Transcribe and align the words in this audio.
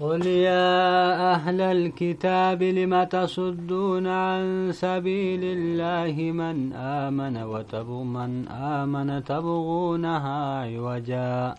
قل 0.00 0.26
يا 0.26 1.34
أهل 1.34 1.60
الكتاب 1.60 2.62
لم 2.62 3.04
تصدون 3.04 4.06
عن 4.06 4.70
سبيل 4.72 5.40
الله 5.44 6.32
من 6.32 6.72
آمن 6.72 7.36
وتبغ 7.42 8.02
من 8.02 8.48
آمن 8.48 9.24
تبغونها 9.24 10.62
عوجا؟ 10.62 11.54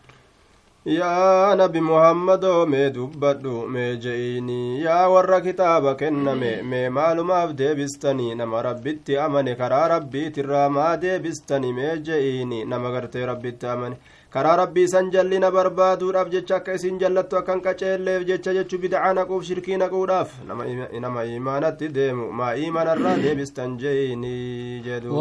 يا 0.86 1.56
نبي 1.56 1.80
محمد 1.82 2.46
مي 2.46 2.90
دبد 2.90 3.46
مي 3.48 3.96
جئيني 3.96 4.80
يا 4.82 5.06
ور 5.06 5.40
كتابك 5.40 6.00
كن 6.00 6.24
مي 6.40 6.62
مي 6.62 6.90
معلوم 6.90 7.32
عبدي 7.32 7.74
بستني 7.74 8.36
نما 8.36 8.62
ربيت 8.62 9.10
أمني 9.10 9.56
كرا 9.56 9.88
ربي 9.88 10.30
ترى 10.30 10.70
ما 10.70 10.96
دي 10.96 11.20
مي 11.72 11.98
جئيني 12.08 12.64
نما 12.64 12.90
ربيت 13.16 13.66
أمني 13.66 13.98
karaa 14.34 14.56
rabbii 14.62 14.84
isan 14.88 15.08
jallina 15.14 15.50
barbaaduudhaaf 15.56 16.28
jecha 16.34 16.56
akka 16.60 16.74
isin 16.80 17.00
jallattu 17.04 17.38
akkan 17.40 17.62
qaceelleef 17.68 18.26
jecha 18.30 18.54
jechu 18.58 18.78
bidacaa 18.84 19.14
naquuf 19.20 19.44
shirkii 19.48 19.78
naquudhaaf 19.84 20.36
nama 21.06 21.24
imaanatti 21.38 21.88
deemu 21.98 22.28
maa 22.42 22.54
imanarraa 22.68 23.16
deebistan 23.24 23.74
je'iini 23.84 24.36
jedhu 24.88 25.18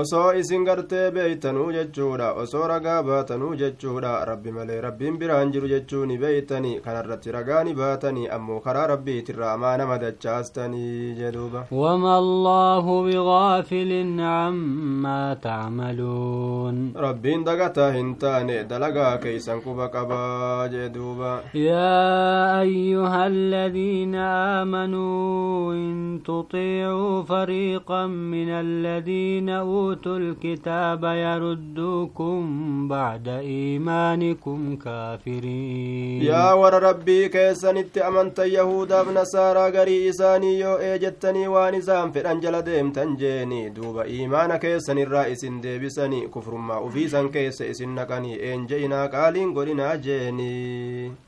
osoo 0.00 0.32
isin 0.40 0.64
gartee 0.64 1.10
beeytanuu 1.14 1.72
jechuudha 1.76 2.28
osoo 2.42 2.66
ragaa 2.70 3.02
baatanuu 3.08 3.54
jechuudha 3.62 4.12
rabbi 4.30 4.52
malee 4.58 4.80
rabbiin 4.84 5.18
biraan 5.22 5.50
jiru 5.54 5.68
jechuuni 5.72 6.16
beeytanii 6.22 6.80
kanarratti 6.86 7.32
ragaani 7.36 7.74
baatanii 7.80 8.28
ammoo 8.36 8.60
karaa 8.66 8.86
rabbiitirra 8.92 9.50
amaa 9.52 9.72
nama 9.80 9.98
dachaastanii 10.04 11.14
jedhuuba 11.18 11.64
wama 11.80 12.14
allaahu 12.22 12.94
bigaafilin 13.08 14.14
cammaa 14.22 15.34
tacmaluun 15.46 16.80
rabbiin 17.06 17.44
dagataa 17.50 17.90
hin 17.98 18.14
taane 18.24 18.56
dalagaa 18.72 19.12
keeysan 19.26 19.60
quba 19.66 19.88
qabaa 19.98 20.68
jedhuuba 20.76 21.34
yaa 21.66 22.56
ayyuha 22.62 23.22
aladiina 23.28 24.24
aamanuu 24.32 25.72
in 25.82 26.00
tuطiicuu 26.30 27.22
fariiqan 27.34 28.10
min 28.32 28.50
aladiina 28.62 29.62
أوتوا 29.82 30.16
الكتاب 30.18 31.02
يردوكم 31.04 32.40
بعد 32.88 33.28
إيمانكم 33.28 34.76
كافرين. 34.76 36.22
يا 36.22 36.52
ور 36.52 36.74
ربي 36.88 37.28
كيسن 37.28 37.76
أمنت 38.08 38.38
يهودا 38.38 39.02
بنصارى 39.02 39.64
غري 39.76 40.08
إساني 40.08 40.52
يو 40.60 40.74
إيجتني 40.76 41.48
وانسان 41.48 42.06
في 42.12 42.20
أنجل 42.30 42.62
ديم 42.62 42.90
تنجيني. 42.96 43.62
دوب 43.68 43.96
إيمان 43.98 44.56
كيسن 44.56 44.98
الرئيس 44.98 45.42
ديبسني 45.44 46.20
كفر 46.34 46.54
ما 46.54 46.86
أفيسا 46.86 47.22
كيس 47.34 47.62
إسن 47.62 47.88
نقني 47.94 48.54
إنجينا 48.54 49.00
قالين 49.06 49.54
قلنا 49.54 49.94
جيني 49.94 50.52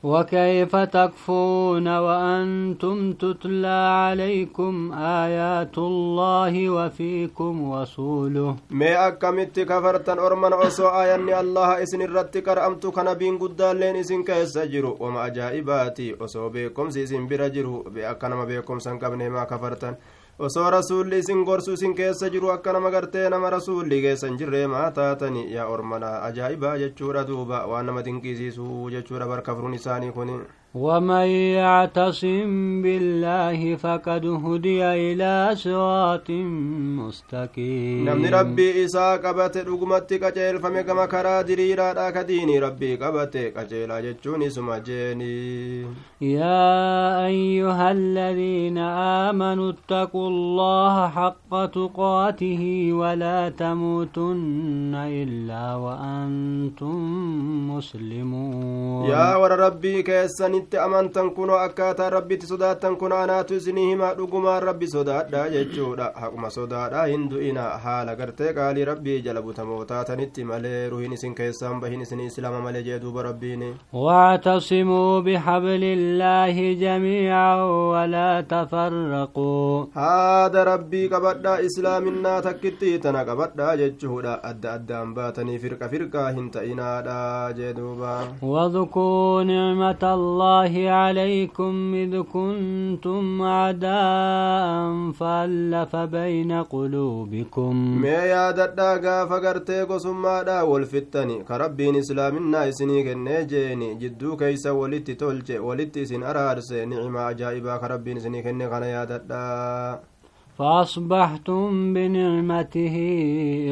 وكيف 0.03 0.75
تكفون 0.75 1.87
وأنتم 2.05 3.13
تتلى 3.13 3.77
عليكم 4.03 4.91
آيات 5.23 5.77
الله 5.77 6.69
وفيكم 6.69 7.53
رسوله؟ 7.73 8.44
Mee 8.69 8.95
akkamitti 8.97 9.65
kafartan 9.65 10.19
orman 10.19 10.53
osoo 10.53 10.89
aayanni 10.99 11.33
allaha 11.33 11.79
isin 11.85 12.01
irratti 12.07 12.41
qar'amtu 12.47 12.91
kanabiin 12.91 13.37
guddaalleen 13.43 13.95
isin 13.95 14.23
keessa 14.25 14.65
jiru? 14.67 14.95
Wama 14.99 15.21
ajaa'ibaati. 15.23 16.07
Osoo 16.19 16.49
beekomsi 16.49 17.03
isin 17.03 17.27
bira 17.27 17.49
jiru 17.49 17.85
akka 18.11 18.29
nama 18.29 18.45
beekomsan 18.45 18.99
qabne 18.99 19.29
maa 19.29 19.45
kafartan? 19.45 19.97
Osoo 20.39 20.69
rasuulli 20.71 21.19
isin 21.19 21.43
gorsu 21.47 21.73
isin 21.73 21.93
keessa 21.95 22.29
jiru 22.29 22.49
akka 22.51 22.73
nama 22.73 22.91
gartee 22.91 23.29
nama 23.29 23.49
rasuulli 23.49 24.01
keessan 24.01 24.37
jirree 24.37 24.67
maa 24.67 24.91
taatani? 24.91 25.45
Yaa 25.53 25.67
ormana 25.67 26.09
ajaa'ibaa 26.29 26.77
jechuudha 26.77 27.23
duuba. 27.27 27.65
Waan 27.67 27.85
nama 27.85 28.03
dinqisiisu 28.05 28.89
jechuudha 28.91 29.27
barkafruun 29.27 29.73
isaanii 29.73 30.11
kun 30.11 30.33
ومن 30.75 31.27
يعتصم 31.55 32.81
بالله 32.83 33.75
فقد 33.75 34.25
هدي 34.25 34.83
إلى 34.83 35.55
صراط 35.55 36.29
مستقيم. 36.99 38.09
نمني 38.09 38.29
ربي 38.29 38.85
إسا 38.85 39.15
قبت 39.23 39.57
رقمت 39.57 40.13
قجيل 40.23 40.59
فمقم 40.59 41.05
كرا 41.05 41.41
دريرا 41.41 41.93
راك 41.93 42.17
ديني 42.17 42.59
ربي 42.59 42.95
قبت 42.95 43.37
قجيل 43.57 43.89
جتشوني 44.03 44.49
سمجيني. 44.49 45.85
يا 46.21 47.25
أيها 47.25 47.91
الذين 47.91 48.77
آمنوا 49.27 49.71
اتقوا 49.71 50.27
الله 50.27 51.07
حق 51.07 51.65
تقاته 51.65 52.89
ولا 52.93 53.49
تموتن 53.49 54.95
إلا 54.95 55.75
وأنتم 55.75 56.99
مسلمون. 57.71 59.05
يا 59.09 59.35
ور 59.35 59.51
ربي 59.51 60.03
كيسني 60.03 60.64
itti 60.65 60.77
amantan 60.87 61.29
kunoo 61.37 61.57
akkaataa 61.67 62.09
rabbitti 62.17 62.47
sodaattan 62.51 62.95
kun 63.01 63.11
anaatu 63.21 63.53
isinii 63.61 63.87
himaa 63.91 64.13
dhugumaan 64.19 64.63
rabbi 64.69 64.87
sodaadha 64.95 65.41
jechuudha 65.55 66.07
haquma 66.21 66.49
sodaadha 66.57 67.05
hin 67.13 67.25
du'ina 67.33 67.65
haala 67.83 68.15
gartee 68.21 68.53
qaalii 68.59 68.85
rabbii 68.91 69.17
jala 69.27 69.41
butamoo 69.47 69.81
taatanitti 69.91 70.43
malee 70.51 70.81
ruhin 70.93 71.13
isin 71.19 71.35
keessaan 71.41 71.79
bahin 71.83 72.01
isinii 72.07 72.25
islaama 72.31 72.61
malee 72.67 72.83
jee 72.89 72.99
duuba 73.05 73.23
rabbiin 73.29 73.65
واعتصموا 73.93 75.19
بحبل 75.25 75.83
الله 75.97 76.55
جميعا 76.85 77.55
ولا 77.93 78.31
تفرقوا 78.41 79.85
هذا 79.93 80.63
ربي 80.63 81.07
قبدا 81.13 81.65
اسلامنا 81.65 82.39
تكتي 82.39 82.97
تنا 82.97 83.21
قبدا 83.29 83.75
جچودا 83.81 84.33
ادى 84.49 84.69
ادان 84.75 85.13
باتني 85.13 85.57
فرقه 85.59 85.87
فرقه 85.87 86.29
هنت 86.31 86.55
انادا 86.57 87.51
جدوبا 87.59 88.17
واذكروا 88.41 89.43
نعمة 89.43 90.03
الله 90.17 90.44
الله 90.45 90.91
عليكم 91.01 91.73
إذ 91.95 92.13
كنتم 92.21 93.41
أعداء 93.41 95.11
فألف 95.19 95.95
بين 95.95 96.51
قلوبكم. 96.63 97.73
ما 98.01 98.19
يا 98.33 98.51
ددا 98.51 98.91
غافا 99.03 99.37
غرتي 99.43 99.81
قسمادا 99.81 100.61
والفتني. 100.61 101.43
كربين 101.43 101.95
إسلامنا 101.95 102.69
إسني 102.69 103.03
كنجيني 103.03 103.95
جدو 103.95 104.37
كيس 104.37 104.67
ولتي 104.67 105.13
تولجي. 105.13 105.59
ولتي 105.59 106.05
سن 106.05 106.23
أرارسي 106.23 106.85
نعمة 106.85 107.19
عجائبا. 107.19 107.77
كربين 107.77 108.17
إسني 108.17 108.41
كني 108.43 108.69
كان 108.69 108.83
يا 108.83 109.03
ددا 109.03 109.99
فأصبحتم 110.57 111.93
بنعمته 111.93 112.95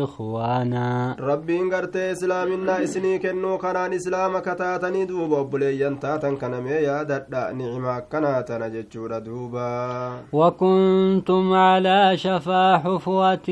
إخوانا. 0.03 1.15
ربين 1.19 1.73
قرت 1.73 1.95
إسلامنا 1.95 2.83
إسني 2.83 3.19
كنو 3.19 3.57
كنان 3.57 3.93
إسلام 3.93 4.39
كتاتني 4.39 5.05
دوبا 5.05 5.41
بليان 5.41 5.99
تاتن 5.99 6.35
كنمي 6.35 6.69
يا 6.69 7.03
ددا 7.03 7.51
نعمة 7.51 7.99
كناتنا 7.99 8.67
جتشورا 8.67 9.19
دوبا. 9.19 10.11
وكنتم 10.33 11.53
على 11.53 12.17
شفا 12.17 12.77
حفوة 12.77 13.49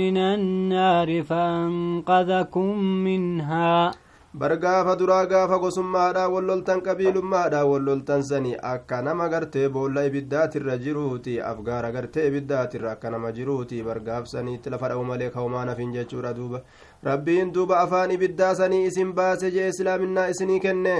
من 0.00 0.16
النار 0.16 1.22
فأنقذكم 1.22 2.78
منها. 2.78 3.90
Bar 4.34 4.56
gaafa 4.62 4.94
duraa 4.96 5.26
gaafa 5.26 5.58
gosummaadha 5.58 6.28
walloltan 6.30 6.80
qabiilummaadha 6.86 7.64
walloltan 7.66 8.22
sani 8.22 8.52
akka 8.72 9.02
nama 9.02 9.28
gartee 9.28 9.68
boolla 9.68 10.04
ibiddaatirra 10.10 10.76
jiruuti 10.84 11.40
afgaara 11.50 11.90
gartee 11.96 12.26
ibiddaatirra 12.28 12.92
akka 12.92 13.10
nama 13.10 13.32
jiruuti 13.38 13.82
bar 13.82 13.98
gaafsaniitti 14.08 14.70
lafa 14.70 14.88
dha'u 14.92 15.04
malee 15.08 15.30
kaumaan 15.36 15.68
hafin 15.72 15.92
jechuudha 15.96 16.32
duuba 16.36 16.62
rabbiin 17.10 17.52
duuba 17.54 17.80
afaan 17.80 18.10
ibiddaa 18.18 18.54
sanii 18.54 18.84
isin 18.92 19.12
baase 19.18 19.50
jee 19.56 19.68
islaaminaa 19.74 20.28
isinii 20.34 20.60
kenne 20.60 20.96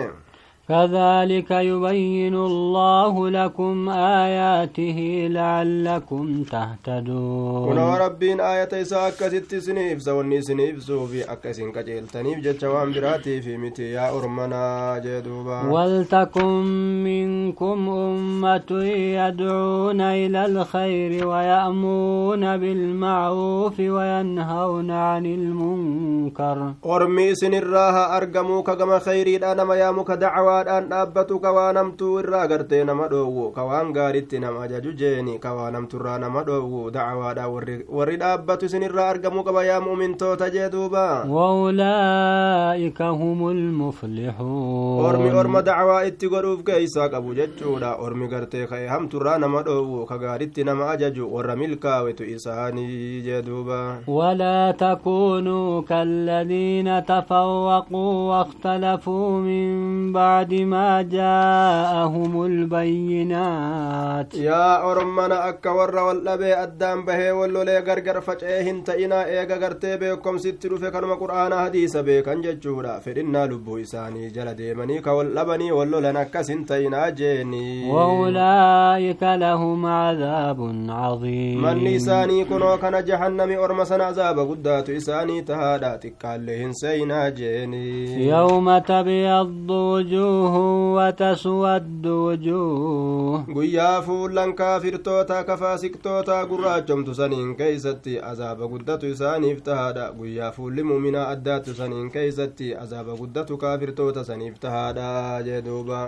كذلك 0.71 1.51
يبين 1.51 2.35
الله 2.35 3.31
لكم 3.31 3.89
آياته 3.89 4.99
لعلكم 5.31 6.43
تهتدون. 6.43 7.69
كنا 7.69 7.99
ربين 8.07 8.41
آية 8.41 8.69
إساء 8.83 9.09
أكست 9.09 9.55
سنيف 9.55 10.03
سوني 10.03 10.43
سنيف 10.43 10.83
سوفي 10.83 11.33
أكسين 11.33 11.73
كجيل 11.73 12.07
تنيف 12.07 12.39
جتشوان 12.39 12.93
براتي 12.93 13.41
في 13.43 13.57
متي 13.57 13.83
يا 13.93 14.19
أرمنا 14.19 15.03
جدوبا. 15.05 15.61
ولتكن 15.75 16.53
منكم 17.05 17.89
أمة 17.89 18.71
يدعون 19.19 20.01
إلى 20.01 20.47
الخير 20.47 21.27
ويأمرون 21.27 22.57
بالمعروف 22.57 23.81
وينهون 23.81 24.91
عن 24.91 25.27
المنكر. 25.27 26.73
أرمي 26.87 27.35
سن 27.35 27.55
الراها 27.55 28.17
أرقموك 28.17 28.71
كما 28.71 28.99
خيري 28.99 29.37
أنا 29.37 29.65
ما 29.65 29.75
يامك 29.75 30.11
دعوة 30.11 30.60
dacwaadhaan 30.65 30.89
dhaabbatu 30.91 31.39
ka 31.41 31.51
waan 31.57 31.77
hamtuu 31.77 32.19
irraa 32.21 32.47
gartee 32.51 32.85
nama 32.85 33.09
dhoowwu 33.09 33.53
ka 33.57 33.63
waan 33.65 33.93
gaaritti 33.97 34.39
nama 34.41 34.63
ajaju 34.65 34.93
jeeni 35.01 35.39
ka 35.45 35.53
waan 35.57 35.75
hamturraa 35.75 36.19
nama 36.19 36.43
dhoowwu 36.49 36.91
dacwaadhaan 36.97 37.85
warri 37.99 38.17
dhaabbatu 38.23 38.67
isin 38.69 38.83
irraa 38.89 39.09
argamuu 39.13 39.45
qaba 39.49 39.65
yaa 39.65 39.81
mu'mintoota 39.87 40.51
jee 40.55 40.69
duuba 40.75 41.05
waulaa'ika 41.37 43.09
humu 43.21 43.53
lmuflixuun 43.61 45.05
ormi 45.11 45.31
orma 45.43 45.63
dacwaa 45.71 46.05
itti 46.11 46.29
godhuuf 46.35 46.63
keeysaa 46.69 47.09
qabu 47.15 47.35
jechuudha 47.41 47.95
ormi 48.07 48.29
gartee 48.35 48.67
ka'e 48.73 48.87
hamturraa 48.95 49.39
nama 49.39 49.63
dhoowwu 49.69 50.07
ka 50.13 50.19
gaaritti 50.25 50.65
nama 50.71 50.91
ajaju 50.97 51.31
warra 51.35 51.57
milkaawetu 51.63 52.25
isaanii 52.37 53.23
jee 53.29 53.43
duuba 53.43 53.81
ولا 54.07 54.71
تكونوا 54.73 55.83
كالذين 55.83 57.05
تفوقوا 57.07 58.13
واختلفوا 58.31 59.31
من 59.41 59.67
بعد 60.13 60.50
ما 60.55 61.03
جاءهم 61.03 62.45
البينات. 62.45 64.35
يا 64.35 64.91
أرمنا 64.93 65.49
أكا 65.49 65.71
ور 65.71 65.97
والأبي 65.97 66.55
أدام 66.55 67.05
به 67.05 67.33
واللولي 67.33 67.79
غرغر 67.79 68.21
فجأة 68.21 68.71
انت 68.71 68.91
إنا 68.91 69.27
إيغا 69.27 69.57
غرتي 69.57 69.97
بيكم 69.97 70.39
ستر 70.39 70.77
في 70.77 70.91
كنما 70.91 71.15
قرآن 71.15 71.55
حديث 71.55 71.97
بيكن 71.97 72.41
ججورا. 72.41 72.99
فإنا 72.99 73.47
لبو 73.47 73.79
إساني 73.79 74.29
جل 74.29 74.55
ديمني 74.55 75.01
كواللبني 75.01 75.73
واللولن 75.73 76.17
أكس 76.17 76.51
انت 76.51 76.73
إنا 76.73 77.11
جيني. 77.11 77.91
وأولئك 77.91 79.23
لهم 79.23 79.87
عذاب 79.87 80.61
عظيم. 80.89 81.63
من 81.63 81.87
إساني 81.87 82.45
كنو 82.45 82.77
كان 82.77 83.05
جهنم 83.05 83.51
أرمسنا 83.59 84.05
عذاب 84.05 84.39
قدات 84.39 84.91
إساني 84.91 85.43
تهادا 85.43 85.97
تكالهن 85.97 86.73
سينا 86.73 87.29
جيني. 87.29 88.27
يوم 88.29 88.79
تبيض 88.79 89.71
وجوه 89.71 90.40
وتسود 90.97 92.07
وجوه 92.07 93.45
guyyaa 93.55 94.03
fuullan 94.03 94.55
kaafirtoota 94.55 95.45
kafaasiqtoota 95.45 96.47
gurraachomtu 96.47 97.15
saniin 97.15 97.57
keeysatti 97.57 98.19
azaaba 98.31 98.69
guddatu 98.73 99.07
isaaniif 99.07 99.63
tahaadha 99.69 100.07
guyyaa 100.19 100.51
fuulli 100.57 100.83
muminaa 100.83 101.29
addaattu 101.35 101.75
saniin 101.75 102.11
keeysatti 102.11 102.75
azaaba 102.85 103.17
guddatu 103.21 103.59
kaafirtoota 103.65 104.25
saniif 104.25 104.59
tahaadha 104.65 105.43
jee 105.49 105.63
duuba 105.69 106.01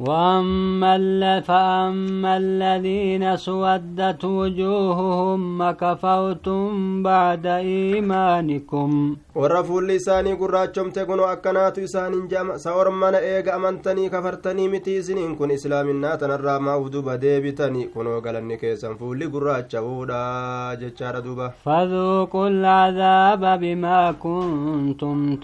وأما 0.00 1.40
فأما 1.40 2.36
الذين 2.36 3.36
سودت 3.36 4.24
وجوههم 4.24 5.70
كفرتم 5.70 7.02
بعد 7.02 7.46
إيمانكم 7.46 9.16
gurraachomte 9.34 11.04
kunoo 11.04 11.26
akkanaatu 11.26 11.80
isaaniin 11.80 12.28
jama 12.28 12.58
sa 12.58 12.74
ormana 12.74 13.18
eega 13.30 13.54
amantanii 13.54 14.10
kafartanii 14.10 14.68
miti 14.68 14.96
isiniin 14.96 15.36
kun 15.36 15.50
islaaminaa 15.50 16.16
tanarraa 16.16 16.58
maa'uf 16.60 16.92
duba 16.92 17.16
deebitanii 17.24 17.86
kunoo 17.94 18.20
galanni 18.20 18.58
keessan 18.62 18.94
fuulli 18.98 19.28
gurraacha'uudha 19.28 20.76
jechaadha 20.82 21.24
duba 21.26 21.52
فذوقوا 21.64 22.48
العذاب 22.48 23.60
بما 23.60 24.12
كنتم 24.12 25.38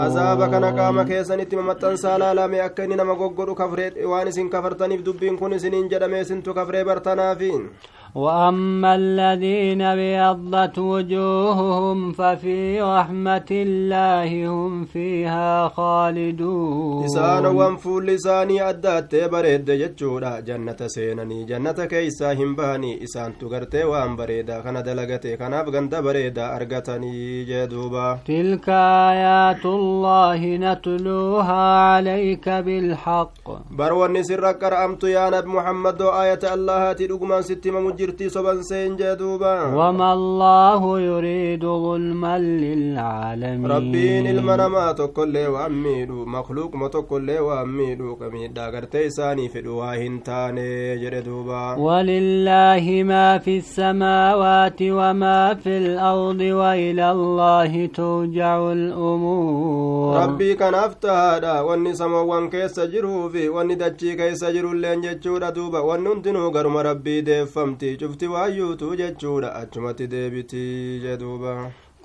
azaaba 0.00 0.48
kana 0.48 0.72
qaama 0.72 1.04
keessanitti 1.04 1.56
mamaxxansaa 1.56 2.18
laalame 2.18 2.60
akka 2.60 2.84
inni 2.84 2.96
nama 2.96 3.14
goggodhu 3.14 3.54
kafree 3.66 4.06
waan 4.14 4.28
isin 4.32 4.50
kafartaniif 4.56 5.04
dubbiin 5.10 5.38
kun 5.38 5.52
isiniin 5.60 5.88
jedhame 5.92 6.20
isintu 6.24 6.54
kafree 6.54 6.84
bartanaafiin 6.84 7.70
وأما 8.16 8.94
الذين 8.94 9.82
بيضت 9.94 10.78
وجوههم 10.78 12.12
ففي 12.12 12.80
رحمة 12.82 13.46
الله 13.50 14.46
هم 14.48 14.84
فيها 14.84 15.68
خالدون 15.68 17.04
إسان 17.04 17.46
وانفول 17.46 18.06
لساني 18.06 18.68
أدات 18.68 19.14
بريد 19.14 19.70
جتشورا 19.70 20.40
جنة 20.40 20.76
سينني 20.86 21.44
جنة 21.44 21.72
كيسا 21.84 22.32
همباني 22.32 23.04
إسان 23.04 23.38
تغرت 23.38 23.74
وان 23.74 24.16
بريدا 24.16 24.62
خنا 24.62 24.80
دلغت 24.80 25.26
خنا 25.40 25.62
بغند 25.62 25.94
بريدا 25.94 26.56
أرغتني 26.56 27.44
جدوبا 27.44 28.18
تلك 28.26 28.68
آيات 29.12 29.64
الله 29.66 30.40
نتلوها 30.56 31.62
عليك 31.92 32.48
بالحق 32.48 33.38
بروني 33.70 34.22
سرقر 34.22 34.84
أمت 34.84 35.04
يا 35.04 35.30
نب 35.30 35.46
محمد 35.46 36.02
آية 36.02 36.44
الله 36.54 36.92
تدقمان 36.92 37.42
ستما 37.42 37.80
مجر 37.80 38.05
soban 38.30 38.62
seen 38.62 38.96
jee 38.96 39.16
duuba 39.16 39.74
وما 39.76 40.12
الله 40.12 41.00
يريد 41.00 41.64
ظلما 41.64 42.38
للعالمين 42.38 43.66
rabbiin 43.70 44.26
ilma 44.26 44.56
namaa 44.56 44.94
tokkollee 44.94 45.46
waan 45.48 45.72
miidhu 45.72 46.26
makluuquma 46.26 46.88
tokkollee 46.90 47.38
waan 47.48 47.68
miidhu 47.68 48.16
ka 48.20 48.30
miidhaa 48.34 48.70
gartee 48.70 49.06
isaanii 49.06 49.48
fedhu 49.48 49.78
waa 49.78 49.94
hin 49.94 50.20
taane 50.28 50.96
jedhe 51.02 51.22
duuba 51.22 51.76
ولله 51.78 53.02
ما 53.02 53.38
في 53.38 53.56
السماوات 53.58 54.80
وما 54.82 55.54
في 55.54 55.78
الأرض 55.78 56.40
وإلى 56.40 57.10
الله 57.10 57.86
ترجع 57.86 58.72
الأمور 58.72 60.16
rabbii 60.20 60.54
kanaaf 60.56 60.92
tahaadha 61.00 61.62
wanni 61.64 61.96
samoowwan 61.96 62.50
keessa 62.50 62.86
jiruu 62.86 63.28
fi 63.30 63.48
wanni 63.48 63.76
dachii 63.76 64.16
keessa 64.16 64.52
jirulleen 64.52 65.00
jechuudha 65.06 65.52
duuba 65.52 65.82
wanni 65.82 66.08
hundinuu 66.08 66.50
garuma 66.50 66.82
rabbii 66.82 67.22
deeffamti 67.22 67.85
cufti 68.00 68.26
waayyuutu 68.34 68.86
jechuudha 69.00 69.48
achumatti 69.60 70.06
deebitii 70.12 71.00
jedhuuba 71.04 71.52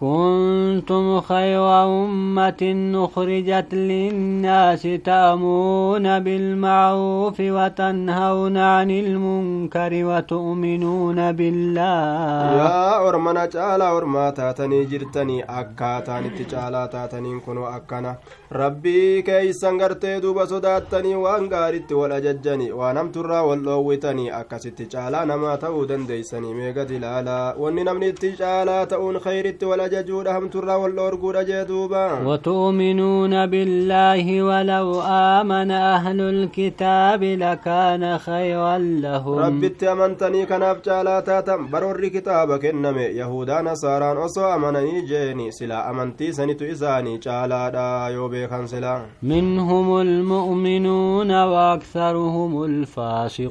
كنتم 0.02 1.22
خير 1.22 1.62
أمة 1.86 2.64
أخرجت 2.96 3.74
للناس 3.74 4.88
تأمون 5.06 6.20
بالمعروف 6.20 7.38
وتنهون 7.40 8.58
عن 8.58 8.92
المنكر 8.92 9.92
وتؤمنون 9.94 11.32
بالله. 11.32 12.42
يا 12.62 13.10
أرمانا 13.10 13.46
تعالى 13.46 13.84
أرما 13.84 14.30
تاتني 14.30 14.86
جرتني 14.86 15.44
أكا 15.44 16.00
تاني 16.00 16.30
تشالا 16.30 16.86
تاتني 16.86 17.40
كن 17.40 17.58
أكانا 17.58 18.16
ربي 18.52 19.22
كي 19.22 19.54
سنغرت 19.54 20.06
دوبا 20.06 20.46
صداتني 20.46 21.16
وانغارت 21.16 21.92
ولا 21.92 22.20
ججني 22.20 22.72
وانام 22.72 23.12
ترى 23.12 23.40
واللوتني 23.40 24.40
أكا 24.40 24.58
تشالا 24.58 25.26
نما 25.26 25.56
تودن 25.56 26.06
ديسني. 26.06 26.54
ميغا 26.54 26.84
دلالا 26.84 27.56
ونم 27.60 28.10
تشالا 28.10 28.84
تأون 28.84 29.20
خيرت 29.20 29.64
ولا 29.64 29.91
ajajuudha 29.92 30.34
hamturraa 30.40 30.78
wal 30.86 30.92
dhoorguudha 31.02 31.44
jee 31.52 31.66
duuba 31.74 32.04
وتؤمنون 32.26 33.46
بالله 33.46 34.42
ولو 34.42 35.02
آمن 35.02 35.72
أهل 35.72 36.22
الكتاب 36.22 37.24
لكان 37.24 38.18
خيرا 38.18 38.78
لهم 38.78 39.40
rabbitti 39.40 39.88
amantanii 39.88 40.46
kanaaf 40.46 40.78
caalaa 40.86 41.22
taatan 41.22 41.68
baroorri 41.72 42.10
kitaaba 42.12 42.60
kenname 42.60 43.06
yahudaa 43.16 43.62
nasaaraan 43.62 44.18
osoo 44.18 44.46
amananii 44.52 45.02
jeeni 45.12 45.52
silaa 45.52 45.84
amantii 45.92 46.34
sanitu 46.34 46.66
isaanii 46.66 47.18
caalaadha 47.26 48.10
yoo 48.16 48.30
beekan 48.30 48.68
silaa 48.68 49.02
منهم 49.24 50.02
المؤمنون 50.02 51.32
وأكثرهم 51.32 52.52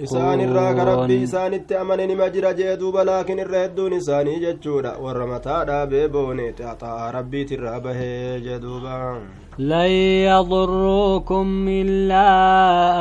isaan 0.04 0.40
irraa 0.40 0.75
ka 0.75 0.84
rabbii 0.84 1.22
الفاسقون 1.22 1.25
isaanitti 1.25 1.75
amane 1.76 2.06
nima 2.06 2.28
jira 2.31 2.52
jee 2.54 2.76
duuba 2.76 3.04
laakin 3.04 3.38
irra 3.38 3.58
hedduun 3.64 3.92
isaanii 3.92 4.40
jechuudha 4.44 4.92
warra 5.04 5.26
mataa 5.26 5.64
dhaabee 5.64 6.08
boone 6.20 6.46
xaxaa 6.58 7.11
rabbiitirraa 7.17 7.78
bahee 7.84 8.40
jee 8.46 8.58
duuba 8.64 8.94
لن 9.61 9.93
يضروكم 10.33 11.47
إلا 11.69 12.26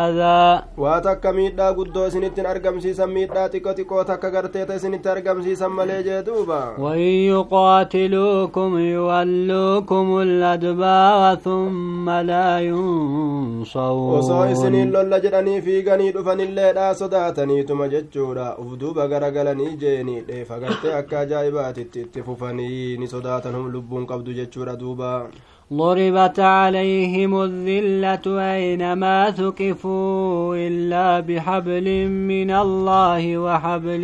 أذى. 0.08 0.64
واتك 0.78 1.26
ميدا 1.26 1.68
قدو 1.72 2.10
سنتين 2.10 2.46
أرقم 2.46 2.80
سيسم 2.80 3.10
ميدا 3.10 3.48
تكو 3.48 3.72
تكو 3.72 4.02
تكا 4.02 4.30
قرتيت 4.30 4.72
سنتين 4.72 5.12
أرقم 5.12 5.42
سيسم 5.42 5.76
مليجة 5.76 6.22
دوبا 6.22 6.76
وإن 6.80 7.10
يقاتلوكم 7.32 8.78
يولوكم 8.78 10.08
الأدبى 10.22 11.42
ثم 11.44 12.10
لا 12.10 12.60
ينصرون. 12.60 14.18
وصو 14.18 14.54
سنين 14.54 14.92
لولا 14.92 15.20
في 15.62 15.76
غني 15.88 16.12
دفن 16.12 16.40
اللي 16.42 16.94
صداتني 16.94 17.64
تم 17.64 17.82
افدوبا 17.82 19.04
غرقلني 19.06 19.76
جيني. 19.76 20.24
إيه 20.30 20.44
دي 20.84 21.00
أكا 21.00 21.24
جايبات 21.24 21.80
تتففني 21.80 22.98
نصداتنهم 22.98 23.72
لبون 23.72 24.06
قبض 24.06 24.30
جتشورا 24.30 24.74
دوبا. 24.74 25.28
ضربت 25.74 26.40
عليهم 26.40 27.42
الذلة 27.44 28.26
أينما 28.56 29.32
ثقفوا 29.32 30.56
إلا 30.56 31.20
بحبل 31.20 31.88
من 32.10 32.52
الله 32.52 33.38
وحبل 33.38 34.04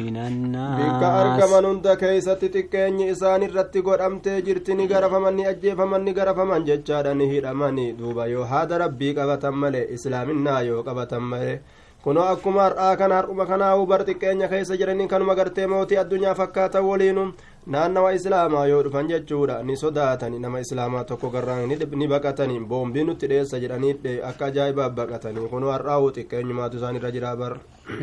من 0.00 0.16
الناس. 0.16 0.80
بك 0.80 1.02
أرك 1.02 1.40
من 1.52 1.64
انت 1.70 1.88
كيسة 1.88 2.34
تكيني 2.34 3.10
إسان 3.10 3.42
الرتقور 3.42 4.06
أم 4.06 4.18
تجرتني 4.18 4.86
غرف 4.86 5.14
مني 5.14 5.50
أجيف 5.50 5.80
مني 5.80 6.12
غرف 6.12 6.38
من 6.38 6.64
ججار 6.64 7.12
نهير 7.12 7.54
مني 7.54 7.92
دوبا. 7.92 8.24
يو 8.24 8.42
هذا 8.42 8.76
ربي 8.76 9.12
قبط 9.12 9.44
إسلام 9.94 10.30
النايو 10.30 10.80
قبط 10.80 11.12
kuno 12.06 12.22
akkuma 12.22 12.62
har'aa 12.62 12.94
kan 12.96 13.10
har'uma 13.10 13.44
kanaa 13.46 13.74
hubarti 13.74 14.14
keenya 14.14 14.46
keessa 14.48 14.76
jiranii 14.78 15.08
kanuma 15.10 15.34
gartee 15.34 15.66
mootii 15.66 15.98
addunyaa 16.02 16.34
fakkaata 16.40 16.82
naannawa 17.74 18.10
islaamaa 18.16 18.66
yoo 18.70 18.82
dhufan 18.86 19.08
jechuudha 19.12 19.62
ni 19.68 19.76
sodaatani 19.76 20.38
nama 20.42 20.60
islaamaa 20.64 21.04
tokko 21.04 21.30
garraan 21.30 21.72
ni 22.02 22.08
baqatanii 22.12 22.60
boombii 22.72 23.04
nutti 23.08 23.30
dheessa 23.32 23.58
jedhanii 23.64 24.20
akka 24.30 24.50
ajaa'ibaaf 24.50 24.92
baqatanii 24.98 25.48
kun 25.54 25.66
har'aa'uu 25.74 26.12
xiqqeenyumaatu 26.18 26.78
isaan 26.82 26.98
irra 27.00 27.10
jiraa 27.16 27.36
bar 27.40 27.54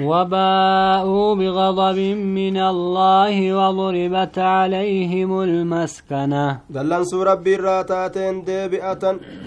وباءوا 0.09 1.35
بغضب 1.35 1.99
من 2.39 2.57
الله 2.57 3.35
وضربت 3.59 4.37
عليهم 4.39 5.31
المسكنة 5.41 6.45
دلان 6.69 7.03
سورة 7.03 7.31
ربي 7.31 7.55
الراتاتين 7.55 8.43
ديبئة 8.43 9.03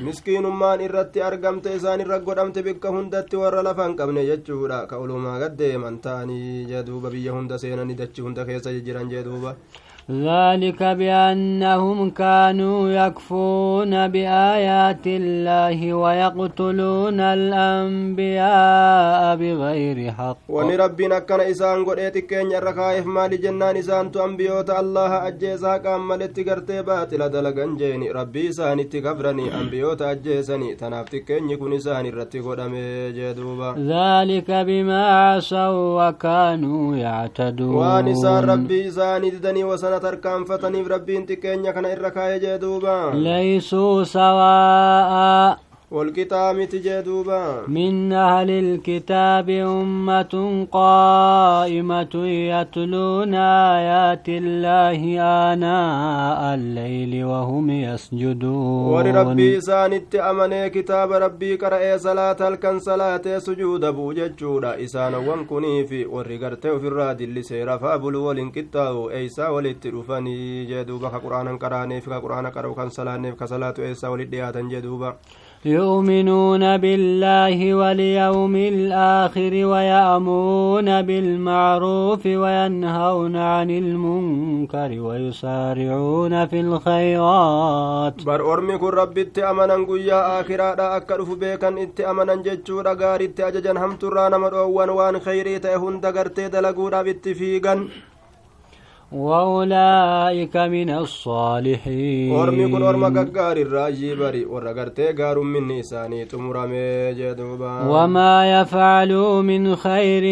مسكين 0.06 0.44
مان 0.60 0.80
إرتي 0.80 1.26
أرقمت 1.28 1.66
إسان 1.66 2.00
الرقودمت 2.00 2.58
بك 2.66 2.86
هندت 2.86 3.34
ور 3.34 3.54
لفن 3.66 3.90
قبن 3.98 4.18
ججورا 4.30 4.84
كأولوما 4.90 5.32
قد 5.44 5.62
من 5.82 6.00
تاني 6.00 6.64
جدوب 6.70 7.04
بي 7.06 7.30
هند 7.30 7.56
سينا 7.62 7.84
ندتش 7.84 8.20
هند 8.20 8.38
كيس 8.48 8.68
ججران 8.76 9.08
جدوبا 9.08 9.52
ذلك 10.10 10.82
بأنهم 10.82 12.10
كانوا 12.10 12.88
يكفون 12.90 14.08
بآيات 14.08 15.06
الله 15.06 15.94
ويقتلون 15.94 17.20
الأنبياء 17.20 18.56
بغير 19.36 20.12
حق. 20.12 20.36
وني 20.48 20.76
ربنا 20.76 21.18
كان 21.18 21.40
إسان 21.40 21.84
قد 21.84 21.98
إتكين 21.98 22.50
يرخائف 22.50 23.06
مال 23.06 23.40
جنان 23.40 23.76
إسان 23.76 24.12
تنبيوت 24.12 24.70
الله 24.70 25.26
أجيسا 25.28 25.76
كان 25.76 26.00
ملت 26.00 26.48
قرتي 26.48 26.82
باتل 26.82 27.28
دلقن 27.28 27.76
جيني 27.76 28.10
ربي 28.10 28.48
إسان 28.48 28.80
اتكفرني 28.80 29.54
أنبيوت 29.60 30.02
أجيسني 30.02 30.74
تنافتكين 30.74 31.50
يكون 31.50 31.72
إسان 31.72 32.06
قدامي 32.46 33.12
جدوبا 33.12 33.70
ذلك 33.78 34.50
بما 34.50 35.06
عصوا 35.06 36.08
وكانوا 36.08 36.96
يعتدون. 36.96 37.74
وان 37.74 38.08
إسان 38.08 38.44
ربي 38.50 38.88
إسان 38.88 39.22
ددني 39.30 39.64
kana 41.76 41.92
irra 41.94 42.10
kaa'ee 42.16 42.38
jee 42.44 42.58
duuba 42.64 42.96
laysuu 43.28 44.04
sawaa'a 44.04 45.56
والكتاب 45.90 46.64
تجدوبا 46.64 47.62
من 47.68 48.12
أهل 48.12 48.50
الكتاب 48.50 49.50
أمة 49.50 50.66
قائمة 50.72 52.14
يتلون 52.26 53.34
آيات 53.34 54.28
الله 54.28 55.00
آناء 55.52 56.54
الليل 56.54 57.24
وهم 57.24 57.70
يسجدون. 57.70 58.92
ولربي 58.92 59.60
سانت 59.60 60.14
أمني 60.14 60.70
كتاب 60.70 61.12
ربي 61.12 61.56
قرأ 61.56 61.96
صلاة 61.96 62.48
الكن 62.48 62.78
صلاة 62.78 63.38
سجود 63.38 63.84
بوججودا 63.84 64.84
إسان 64.84 65.14
وانكني 65.14 65.86
في 65.86 66.06
ورقرته 66.06 66.78
في 66.78 66.86
الراد 66.86 67.20
اللي 67.20 67.42
سيرا 67.42 67.76
فأبل 67.76 68.16
ولنكتاو 68.16 69.10
إيسا 69.10 69.48
ولترفني 69.48 70.64
جدوبا. 70.64 71.08
قرآنا 71.08 71.56
قرآني 71.56 72.00
في 72.00 72.10
قرآن 72.10 72.46
قرأ 72.46 72.74
كان 72.74 72.88
صلاة 72.88 73.30
في 73.38 73.46
صلاة 73.46 73.74
إيسا 73.78 74.08
ولدياتا 74.08 74.60
جدوبا. 74.60 75.16
يؤمنون 75.66 76.76
بالله 76.76 77.74
واليوم 77.74 78.56
الآخر 78.56 79.52
ويأمرون 79.66 81.02
بالمعروف 81.02 82.26
وينهون 82.26 83.36
عن 83.36 83.70
المنكر 83.70 85.00
ويسارعون 85.00 86.46
في 86.46 86.60
الخيرات. 86.60 88.24
بر 88.24 88.52
أرمي 88.52 88.78
كن 88.78 88.86
ربي 88.86 89.20
اتأمنا 89.20 89.76
قيا 89.88 90.40
آخرا 90.40 90.96
أكا 90.96 91.16
بيكا 91.22 91.82
اتأمنا 91.82 92.34
ججورا 92.34 92.92
غار 93.00 93.24
اتأججا 93.24 93.72
هم 93.72 93.96
ترانا 93.96 94.38
مدعوان 94.38 94.90
وان 94.90 95.20
خيري 95.20 95.58
تأهن 95.58 96.00
دقرتي 96.00 96.48
دلقونا 96.48 97.02
باتفيقا 97.02 97.88
وأولئك 99.12 100.56
من 100.56 100.90
الصالحين. 100.90 102.32
ورمي 102.32 102.68
كن 102.68 102.82
ورما 102.82 103.08
ققار 103.08 103.56
الراجي 103.56 104.14
بري 104.14 104.44
ورقرتي 104.44 105.12
قار 105.12 105.40
من 105.40 105.78
نساني 105.78 106.24
تمرمي 106.24 107.14
جدوبا 107.14 107.86
وما 107.88 108.60
يفعلوا 108.60 109.42
من 109.42 109.76
خير 109.76 110.24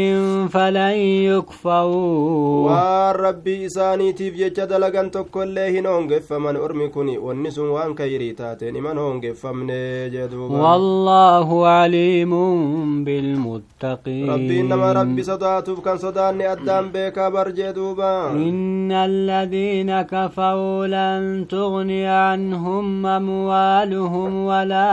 فلن 0.49 0.97
يكفوا 1.31 2.71
والربي 2.71 3.67
إساني 3.67 4.13
تيف 4.13 4.35
جيجا 4.35 4.65
دلقان 4.65 5.11
تكولي 5.11 5.79
هنونغف 5.79 6.33
من 6.33 6.57
أرمي 6.57 6.89
كني 6.89 7.19
والنسون 7.19 7.69
وان 7.69 7.95
كيري 7.95 8.33
تاتين 8.33 8.75
من 8.83 8.99
هونغف 8.99 9.47
من 9.47 9.67
جدوبا 10.11 10.57
والله 10.63 11.67
عليم 11.67 12.33
بالمتقين. 13.05 14.31
ربي 14.31 14.61
إنما 14.61 14.93
ربي 14.93 15.23
صداتوف 15.23 15.81
كان 15.81 15.99
صداني 15.99 16.53
أدام 16.53 16.89
بيكا 16.89 17.29
برجدوبا 17.29 18.64
إن 18.65 18.93
الذين 18.93 19.91
كفروا 20.03 20.87
لن 20.97 21.49
تغني 21.49 22.07
عنهم 22.07 23.07
أموالهم 23.07 24.31
ولا 24.51 24.91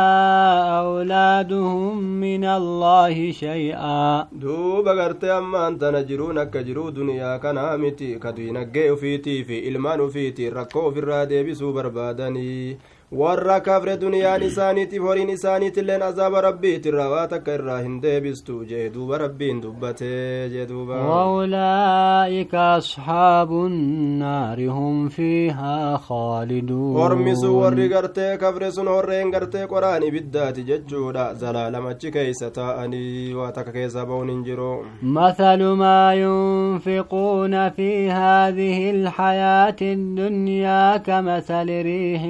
أولادهم 0.84 1.98
من 1.98 2.44
الله 2.46 3.32
شيئا. 3.32 4.28
دوبا 4.32 4.92
غرتي 4.92 5.32
أما 5.32 5.68
أنت 5.68 5.84
نجرون 5.84 6.38
أكجرو 6.38 6.90
دنيا 6.90 7.38
كان 7.38 7.80
متي 7.82 8.20
كدوين 8.20 8.96
فيتي 8.96 9.44
في 9.44 9.70
إلمان 9.70 10.10
فيتي 10.10 10.50
ركو 10.50 10.92
في 10.92 11.00
الرادي 11.00 11.44
بسو 11.44 11.72
بربادني. 11.74 12.78
Warra 13.20 13.56
kafre 13.64 13.94
duniyaan 14.02 14.44
isaaniitiif 14.48 15.04
horiin 15.08 15.30
isaaniitilleen 15.34 16.04
azaaba 16.06 16.42
rabbiitirraa 16.46 17.08
waa 17.14 17.24
takka 17.32 17.56
irraa 17.58 17.80
hin 17.86 17.96
deebistu 18.04 18.54
jee 18.70 18.84
duuba 18.94 19.18
rabbiin 19.24 19.58
dubbatee 19.64 20.50
jee 20.54 20.66
duuba 20.70 21.00
waulaa'ika 21.10 22.62
asxaabu 22.76 23.60
nnaari 23.74 24.68
hum 24.78 25.02
fiihaa 25.16 25.90
khaaliduun 26.06 26.96
hormi 27.00 27.34
sun 27.42 27.56
warri 27.58 27.90
gartee 27.96 28.30
kafre 28.46 28.72
sun 28.78 28.88
horreen 28.94 29.32
gartee 29.36 29.66
qoraan 29.74 30.08
ibiddaati 30.12 30.64
jechuudha 30.72 31.28
zalaalamachi 31.44 32.12
keeysa 32.18 32.52
taa'anii 32.60 33.34
waa 33.42 33.52
takka 33.60 33.76
keessaa 33.80 34.06
ba'uun 34.14 34.30
hin 34.36 34.44
jiru 34.48 34.72
مثل 35.04 35.64
ما 35.84 36.14
ينفقون 36.24 37.70
في 37.70 37.92
هذه 38.12 38.90
الحياة 38.92 39.80
الدنيا 39.82 40.98
كمثل 40.98 41.68
ريح 41.90 42.24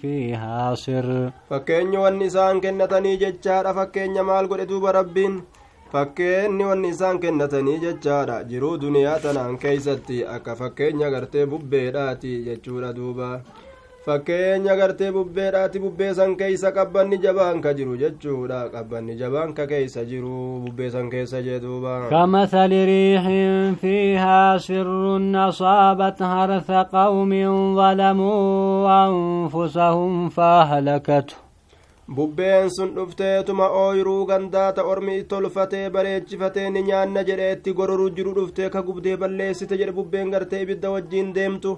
في 0.00 0.07
wanni 2.04 2.26
isaan 2.26 2.60
kennatanii 2.60 3.16
jechaadha 3.22 3.74
fakkeenya 3.78 4.22
maal 4.30 4.46
godhe 4.48 4.66
duuba 4.72 4.92
rabbiin 4.98 5.34
fakkeenni 5.92 6.64
wanni 6.70 6.88
isaan 6.94 7.18
kennatanii 7.24 7.78
jechaadha 7.84 8.36
jiruu 8.50 8.76
duniyaa 8.80 9.18
tanaan 9.24 9.58
keeysatti 9.64 10.18
akka 10.36 10.54
fakkeenya 10.60 11.10
gartee 11.14 11.46
bubbeedhaati 11.46 12.32
jechuudha 12.48 12.92
duuba 12.98 13.28
fakkeenya 14.08 14.74
gartee 14.80 15.10
bubbeedhaati 15.14 15.78
bubbee 15.84 16.12
san 16.18 16.34
keeysa 16.40 16.70
qabbanni 16.76 17.18
jabaan 17.24 17.60
ka 17.64 17.72
jiru 17.78 17.96
jechuudha. 18.02 18.60
Qabbanni 18.74 19.16
jabaan 19.20 19.52
ka 19.58 19.66
keeysa 19.72 20.04
jiru 20.10 20.60
bubbee 20.64 20.90
san 20.94 21.10
keessa 21.14 21.42
jedhuuba 21.48 21.96
kamasali 22.12 22.78
riixin 22.90 23.76
fiihaa 23.82 24.58
sirrun 24.68 25.34
asaabat 25.48 26.18
harsa 26.30 26.84
qawmin 26.94 27.74
zalamuu 27.80 28.86
anfusahum 29.00 30.30
faahlakatu 30.38 31.36
bubbeen 32.16 32.70
sun 32.74 32.94
dhufteetuma 32.96 33.66
ooyiruu 33.84 34.20
gandaata 34.28 34.82
ormi 34.90 35.16
tolfatee 35.30 35.90
bareechifatee 35.96 36.70
ni 36.70 36.82
nyaanna 36.86 37.22
jedheetti 37.30 37.72
gororuu 37.80 38.08
jiru 38.18 38.32
dhuftee 38.38 38.70
ka 38.76 38.82
gubdee 38.86 39.16
balleessite 39.22 39.76
jedhe 39.80 39.92
bubbeen 39.98 40.30
gartee 40.34 40.62
ibidda 40.62 40.90
wajjiin 40.94 41.34
deemtu. 41.34 41.74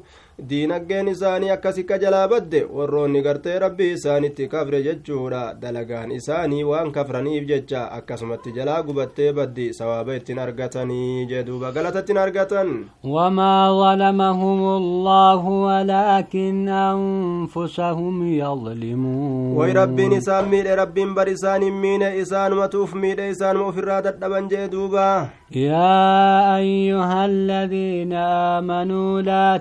Diinaggeen 0.49 1.09
isaanii 1.13 1.51
akkasi 1.55 1.85
ka 1.89 1.99
jalaa 2.03 2.29
badde 2.33 2.61
warroonni 2.77 3.23
gartee 3.27 3.59
rabbii 3.65 3.91
isaanitti 3.97 4.49
kafre 4.53 4.83
jechuudha 4.87 5.43
dalagaan 5.63 6.11
isaanii 6.19 6.63
waan 6.71 6.93
kafraniif 6.97 7.45
jecha 7.51 7.83
akkasumatti 7.99 8.53
jalaa 8.59 8.83
gubattee 8.83 9.33
baddi 9.39 9.67
sawaaba 9.79 10.15
ittiin 10.21 10.39
argatanii 10.47 11.27
jeduuba 11.33 11.73
galata 11.73 12.01
ittiin 12.05 12.19
argatan 12.27 12.71
وما 13.05 13.55
ظلمهم 13.83 14.61
الله 14.77 15.43
ولكن 15.49 16.69
أنفسهم 16.69 18.15
يظلمون 18.39 19.57
way 19.59 19.73
rabbiin 19.73 20.13
isaan 20.13 20.49
miidhe 20.49 20.77
rabbiin 20.83 21.15
bar 21.15 21.29
isaan 21.29 21.63
hin 21.63 21.75
miine 21.85 22.09
isaanumatuuf 22.23 22.95
miidhe 22.95 23.29
isaanuma 23.35 23.67
ofirraa 23.73 24.01
dadhaban 24.09 24.49
jee 24.49 24.69
duuba 24.73 25.29
يا 25.51 26.57
أيها 26.57 27.27
الذين 27.27 28.13
آمنوا 28.57 29.23
لا 29.23 29.57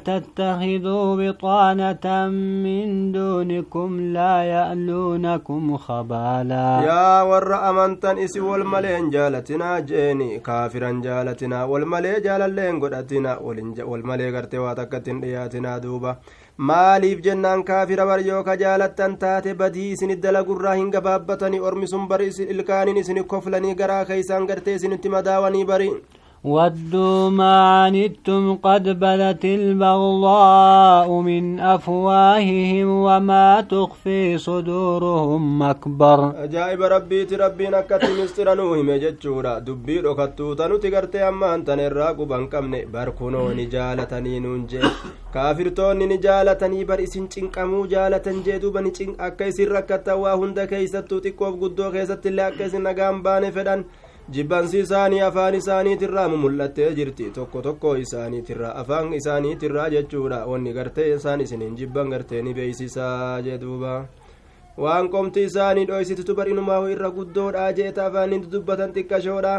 تتخذوا 0.78 1.16
بطانة 1.16 2.06
من 2.66 3.12
دونكم 3.12 3.90
لا 4.02 4.36
يألونكم 4.44 5.78
خبالا 5.78 6.68
jaalatinaa 9.12 9.82
jeeni 9.82 10.40
kaafiran 10.40 11.02
jaalatinaa 11.02 11.66
wal 11.72 11.86
malee 11.86 12.22
jaalallee 12.28 12.68
hin 12.72 12.80
godhatina 12.84 13.38
wal 13.92 14.04
malee 14.12 14.32
gartee 14.32 14.60
waa 14.66 14.76
takkatti 14.76 15.12
hin 15.12 15.22
dhiyaatinaa 15.24 15.80
duuba 15.86 16.16
maaliif 16.72 17.24
jennaan 17.28 17.64
kaafira 17.72 18.06
bar 18.12 18.20
yoo 18.30 18.44
ka 18.44 18.58
jaalattan 18.64 19.18
taate 19.26 19.54
badii 19.64 19.90
isinit 19.98 20.24
dalagurraa 20.28 20.78
hin 20.82 20.92
gabaabbatanii 20.98 21.66
ormi 21.72 21.92
sun 21.96 22.08
bar 22.14 22.22
ilkaaniin 22.56 23.04
isinit 23.04 23.28
koflanii 23.36 23.76
garaa 23.84 24.06
keeysaan 24.12 24.50
gartee 24.54 24.80
isinitti 24.82 25.10
madaawanii 25.18 25.66
bari 25.74 25.92
ودوا 26.44 27.30
ما 27.30 27.84
عنتم 27.84 28.56
قد 28.56 29.00
بلت 29.00 29.46
البغضاء 29.46 31.12
من 31.12 31.60
أفواههم 31.60 32.88
وما 32.88 33.62
تخفي 33.62 34.38
صدورهم 34.38 35.64
أكبر. 35.64 36.44
أجائب 36.44 36.82
ربي 36.82 37.26
تربينا 37.26 37.82
كتي 37.82 38.24
مستر 38.24 38.56
نوهي 38.56 38.82
مجتشورا 38.84 39.60
دبي 39.60 40.02
لكتو 40.02 40.54
تنو 40.54 40.78
تغرتي 40.78 41.28
أما 41.28 41.56
أنت 41.56 41.70
نراغو 41.70 42.26
بانكم 42.26 42.76
نباركونو 42.76 43.52
نجالة 43.52 44.20
نينون 44.20 44.66
جي 44.66 44.80
كافر 45.34 45.70
توني 45.70 46.06
نجالة 46.06 46.68
نيبر 46.68 47.04
إسن 47.04 47.28
چنك 47.28 47.58
مو 47.60 47.86
جالة 47.86 48.28
جي 48.46 48.58
دوبا 48.58 48.82
نچنك 48.82 49.20
أكيس 49.20 49.60
ركتا 49.60 50.14
واهند 50.14 50.60
كيستو 50.60 51.20
تكوف 51.20 51.56
قدو 51.62 51.92
كيستي 51.92 52.30
لأكيس 52.30 52.76
نغام 52.76 53.24
باني 53.24 53.52
jibbansi 54.34 54.80
isaanii 54.86 55.20
afaan 55.28 55.56
isaaniitirraa 55.60 56.28
mumul'attee 56.34 56.90
jirti 56.98 57.30
tokko 57.38 57.62
tokko 57.68 57.94
isaaniitirraa 58.06 58.74
afaan 58.82 59.14
isaaniitirraa 59.20 59.90
jechuudha 59.96 60.40
wanni 60.52 60.74
gartee 60.78 61.08
isaan 61.16 61.42
isiniin 61.46 61.76
jibban 61.80 62.10
gartee 62.14 62.42
ni 62.48 62.54
beeysisaa 62.58 63.42
jee 63.48 63.58
duuba 63.64 63.94
waan 64.84 65.10
qomti 65.16 65.44
isaanii 65.50 65.86
dhoysititu 65.92 66.36
barinumaa 66.42 66.82
irra 66.96 67.10
guddoodha 67.18 67.66
jeeta 67.80 68.06
afaaniin 68.10 68.46
dubbatan 68.52 68.94
xiqqashoodha 68.98 69.56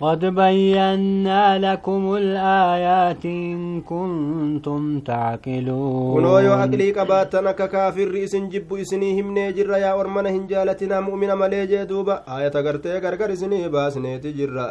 قد 0.00 0.24
بينا 0.24 1.58
لكم 1.58 2.02
الآيات 2.16 3.24
إن 3.24 3.80
كنتم 3.80 5.00
تعقلون 5.00 6.14
كنو 6.14 6.38
يو 6.38 6.52
أقلي 6.54 6.88
قباتنا 6.92 7.52
ككافر 7.52 8.24
إسن 8.24 8.48
جب 8.48 8.74
إسني 8.74 9.20
همني 9.20 9.52
جرى 9.52 9.76
يا 9.84 9.92
ورمنا 9.94 10.30
هنجالتنا 10.30 11.00
مؤمنا 11.00 11.34
ملي 11.34 11.84
دوبا 11.84 12.14
آية 12.36 12.54
غرتي 12.66 12.98
غرغر 12.98 13.32
إسني 13.32 13.68
باسني 13.68 14.18
تجرى 14.18 14.66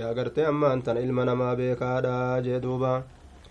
يا 0.00 0.08
غرتي 0.16 0.48
أما 0.48 0.72
أنتن 0.72 0.96
إلمنا 0.96 1.34
ما 1.34 1.54
بيكادا 1.54 2.40
جدوبا 2.40 3.02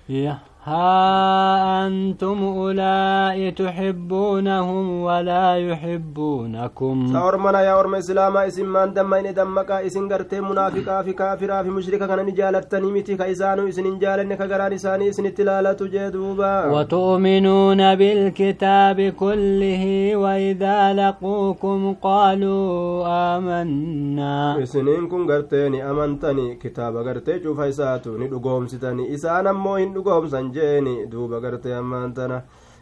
Yeah. 0.09 0.39
ها 0.65 1.87
أنتم 1.87 2.43
أولئك 2.43 3.57
تحبونهم 3.57 4.85
ولا 5.03 5.55
يحبونكم. 5.55 7.07
سأرمنا 7.13 7.61
يا 7.61 7.79
أرم 7.79 7.95
إسلاما 7.95 8.47
إسم 8.47 8.73
من 8.73 8.93
دم 8.93 9.13
إن 9.13 9.33
دمكا 9.33 9.85
إسن 9.85 10.07
غرتي 10.11 10.41
منافقا 10.41 11.01
في 11.01 11.13
كافرا 11.13 11.63
في 11.63 11.69
مشركا 11.69 12.05
كان 12.07 12.25
نجالتني 12.25 12.91
متي 12.91 13.15
كإسانو 13.15 13.67
إسن 13.67 13.99
جالن 13.99 14.35
كغران 14.35 14.73
إساني 14.73 15.09
إسن 15.09 15.25
التلالة 15.25 15.77
جدوبا 15.81 16.65
وتؤمنون 16.71 17.95
بالكتاب 17.95 19.01
كله 19.01 20.15
وإذا 20.15 20.93
لقوكم 20.93 21.95
قالوا 22.01 23.05
آمنا. 23.35 24.63
إسنين 24.63 25.07
كن 25.07 25.31
غرتيني 25.31 25.89
أمنتني 25.91 26.55
كتاب 26.55 26.95
غرتي 26.95 27.43
شوف 27.43 27.59
إساتو 27.59 28.17
ندقوم 28.17 28.67
ستني 28.67 29.13
إسانا 29.13 29.51
موين 29.51 29.93
دقوم 29.93 30.27
سنج 30.27 30.52
jeeni 30.55 30.95
duuba 31.11 31.39
gartee 31.43 31.73
ammaan 31.75 32.13
tana 32.13 32.37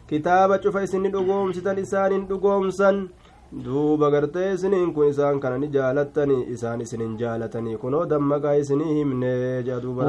kitaaba 0.08 0.58
cufa 0.58 0.82
isinni 0.86 1.08
dhugoomsitan 1.14 1.78
isaanin 1.84 2.26
dhugoomsan 2.30 3.08
duuba 3.52 4.08
gartee 4.10 4.52
isiniin 4.54 4.92
kun 4.94 5.08
isaan 5.12 5.40
kana 5.40 5.58
ni 5.58 5.68
jaalattanii 5.68 6.46
isaan 6.54 6.80
isinin 6.80 7.16
jaalatanii 7.22 7.76
kunoo 7.76 8.04
dammaqaa 8.10 8.54
isinii 8.64 8.94
himne 8.98 9.32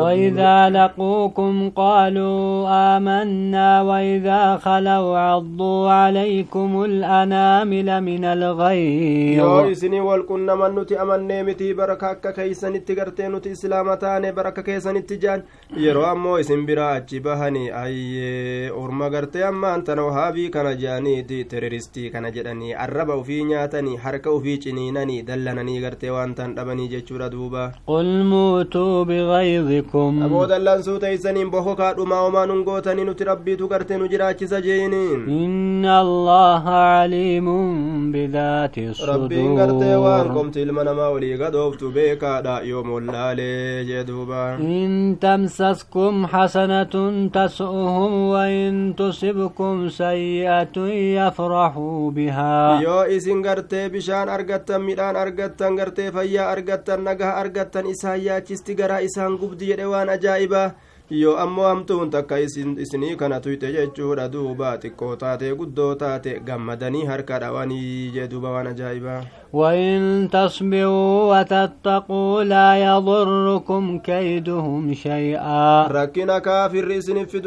وإذا 0.04 0.70
لقوكم 0.70 1.70
قالوا 1.70 2.68
آمنا 2.98 3.82
وإذا 3.82 4.58
خلوا 4.58 5.18
عضوا 5.18 5.90
عليكم 5.92 6.84
الأنامل 6.84 8.02
من 8.02 8.26
الغيظ 8.26 9.40
yoo 9.40 9.66
isinii 9.72 10.00
wal 10.00 10.24
qunnaman 10.24 10.74
nuti 10.76 10.96
amannee 10.98 11.44
miti 11.44 11.74
baraka 11.74 12.10
akka 12.10 12.32
keeysanitti 12.34 12.96
gartee 12.96 13.30
nuti 13.30 13.50
islaama 13.50 13.98
taane 13.98 14.32
baraka 14.32 14.64
keessanitti 14.64 15.18
jaan 15.18 15.44
yeroo 15.86 16.06
ammoo 16.06 16.38
isin 16.40 16.66
biraa 16.66 16.92
achi 17.00 17.20
bahanii 17.20 17.70
ayyee 17.84 18.72
orma 18.72 19.10
gartee 19.10 19.44
ammaan 19.52 19.84
tana 19.84 20.04
wahaabii 20.08 20.50
kana 20.50 20.76
jaaniiti 20.76 21.44
teroristii 21.46 22.10
kana 22.10 22.32
jedhanii 22.32 22.74
arraba 22.86 23.16
ufii 23.18 23.33
ufii 23.34 23.44
nyaatanii 23.50 23.96
harka 23.98 24.32
ufii 24.32 24.58
ciniinanii 24.64 25.22
dallananii 25.28 25.80
gartee 25.82 26.10
waan 26.16 26.34
tan 26.36 26.54
dhabanii 26.56 26.88
jechuudha 26.90 27.30
duuba 27.34 27.62
qul 27.92 28.10
muutuu 28.32 29.06
bigaydikum 29.10 30.22
aboo 30.26 30.46
dallansuu 30.52 30.98
teeysaniin 31.04 31.50
bokokaa 31.56 31.94
dhumaa 32.00 32.20
homaa 32.26 32.46
nun 32.52 32.64
gootanii 32.68 33.04
nuti 33.10 33.24
rabbiitu 33.30 33.68
gartee 33.72 33.98
nu 33.98 34.08
jiraachisa 34.12 34.62
jeeniin 34.68 35.24
inna 35.38 35.96
allaha 36.00 36.76
caliimun 36.84 38.12
bidaati 38.14 38.86
rabbiin 39.12 39.56
gartee 39.62 39.96
waan 40.06 40.30
qomti 40.38 40.62
ilma 40.68 40.84
namaa 40.90 41.10
walii 41.16 41.38
gadooftu 41.42 41.92
beekaadha 41.98 42.60
yoo 42.72 42.84
mollaalee 42.92 43.84
jee 43.90 44.04
duuba 44.12 44.44
in 44.78 45.18
tamsaskum 45.26 46.26
xasanatun 46.36 47.20
tas'uhum 47.40 48.14
wain 48.36 48.80
tusibkum 49.02 49.84
sayyi'atun 50.00 50.92
yafraxuu 51.18 52.12
bihaa 52.22 52.82
yoo 52.88 53.02
isin 53.24 53.42
gartee 53.48 53.90
bishaan 53.90 54.30
argattan 54.38 54.82
midhaan 54.90 55.16
argattan 55.24 55.76
gartee 55.80 56.12
fayyaa 56.12 56.48
argattan 56.54 57.04
nagaha 57.08 57.34
argattan 57.44 57.86
isaan 57.96 58.22
yaachisti 58.28 58.76
garaa 58.82 59.00
isaan 59.10 59.38
gubdi 59.44 59.72
jedhe 59.72 59.86
waan 59.96 60.10
ajaa'ibaa 60.18 60.68
yoo 61.10 61.36
ammoo 61.38 61.68
hamtuun 61.68 62.10
takka 62.10 62.40
isinii 62.40 63.16
kana 63.16 63.40
tuyxe 63.40 63.72
jechuudha 63.76 64.28
duuba 64.34 64.78
xiqqoo 64.82 65.16
taate 65.16 65.56
guddoo 65.60 65.96
taate 65.96 66.40
gammadanii 66.48 67.06
harka 67.06 67.40
dhawanii 67.40 68.12
jee 68.16 68.28
duuba 68.28 68.52
waan 68.58 68.68
ajaa'ibaa 68.68 69.22
وإن 69.54 70.30
تصبروا 70.32 71.40
وتتقوا 71.40 72.44
لا 72.44 72.70
يضركم 72.78 74.00
كيدهم 74.00 74.94
شيئا 74.94 75.88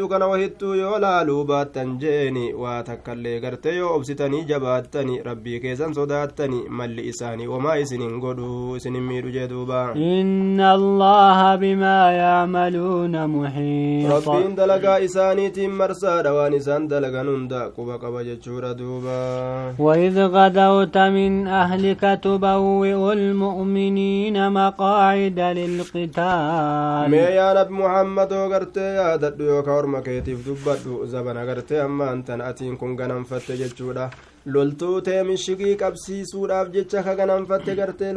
kana 0.09 0.27
wahittuu 0.27 0.73
yoo 0.75 0.99
laaluu 0.99 1.43
baattan 1.45 1.97
jeeni 1.99 2.53
waa 2.53 2.83
takkallee 2.83 3.39
gartee 3.39 3.75
yoo 3.75 3.95
obsitanii 3.95 4.43
jabaattani 4.45 5.19
rabbii 5.23 5.59
keessan 5.59 5.93
sodaattani 5.93 6.63
malli 6.69 7.07
isaanii 7.11 7.47
womaa 7.47 7.75
isinin 7.75 8.19
godhu 8.19 8.75
isinin 8.75 9.03
miidhu 9.03 9.31
jee 9.31 9.47
duuba 9.47 9.93
إن 9.95 10.59
الله 10.61 11.55
بما 11.55 12.11
يعملون 12.11 13.27
محيط 13.27 13.46
المحيط 13.47 14.27
ربين 14.29 14.55
دلقا 14.55 15.05
إساني 15.05 15.49
تمرسا 15.49 16.21
روان 16.21 16.53
إسان 16.53 16.87
دلقا 16.87 17.23
نندا 17.23 17.67
قبا 17.77 17.95
قبا 17.95 18.21
جچورا 18.23 18.71
دوبا. 18.71 19.75
وإذ 19.79 20.19
غدوت 20.19 20.97
من 20.97 21.47
أهلك 21.47 22.19
تبوئ 22.23 23.13
المؤمنين 23.13 24.51
مقاعد 24.51 25.39
للقتال. 25.39 27.11
مي 27.11 27.17
يا 27.17 27.53
نبي 27.53 27.73
محمد 27.73 28.33
وقرت 28.33 28.79
في 28.79 29.17
دلو 29.21 29.45
يوكور 29.45 29.85
مكيتف 29.87 30.45
دوبا 30.45 31.05
زبنا 31.05 31.41
قرت 31.41 31.71
أما 31.71 32.11
أنت 32.13 32.31
نأتين 32.31 32.75
كن 32.75 32.99
غنم 32.99 33.23
فتجچورا 33.23 34.09
loltootee 34.55 35.23
mishigii 35.27 35.75
qabsiisuudhaaf 35.75 36.67
jecha 36.75 37.01
kaganaanfatte 37.03 37.73
gartee. 37.75 38.13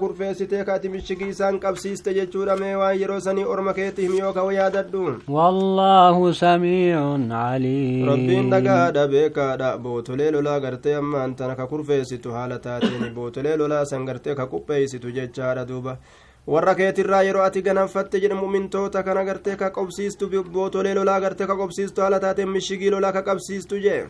Kurfeessitee 0.00 0.64
kaati 0.64 0.88
mishigii 0.88 1.28
isaan 1.34 1.58
qabsiiste 1.64 2.14
jechuudha 2.18 2.56
mee 2.62 2.74
waan 2.80 2.96
yeroo 3.00 3.20
sanii 3.26 3.44
orma 3.54 3.74
keetti 3.74 4.02
him 4.06 4.14
yoo 4.18 4.32
kawa 4.32 4.52
yaadadhu 4.54 5.02
والله 5.28 6.32
سميع 6.32 6.98
عليم 7.30 8.06
rabbiin 8.10 8.50
dhagaadha 8.54 9.04
beekaadha 9.12 9.78
bootolee 9.84 10.30
lolaa 10.30 10.60
gartee 10.60 10.94
ammaan 11.02 11.34
tana 11.36 11.54
ka 11.60 11.66
kurfeessitu 11.66 12.32
haala 12.36 12.58
taateen 12.58 13.14
bootolee 13.14 13.56
lolaa 13.56 13.84
san 13.84 14.04
gartee 14.08 14.34
ka 14.34 14.46
qupheeysitu 14.46 15.12
jechaadha 15.18 15.64
duuba 15.68 15.96
warra 16.52 16.74
keetirraa 16.74 17.22
yeroo 17.28 17.42
ati 17.48 17.62
gananfatte 17.68 18.20
jedhe 18.22 18.34
mumintoota 18.42 19.02
kana 19.08 19.24
gartee 19.28 19.56
ka 19.62 19.70
qobsiistu 19.78 20.30
bootolee 20.56 20.94
lolaa 20.98 21.20
gartee 21.24 21.46
ka 21.50 21.56
qobsiistu 21.62 22.00
haala 22.04 22.20
taateen 22.24 22.48
mishigii 22.56 22.90
lolaa 22.94 23.12
ka 23.16 23.22
qabsiistu 23.28 23.76
jee 23.86 24.02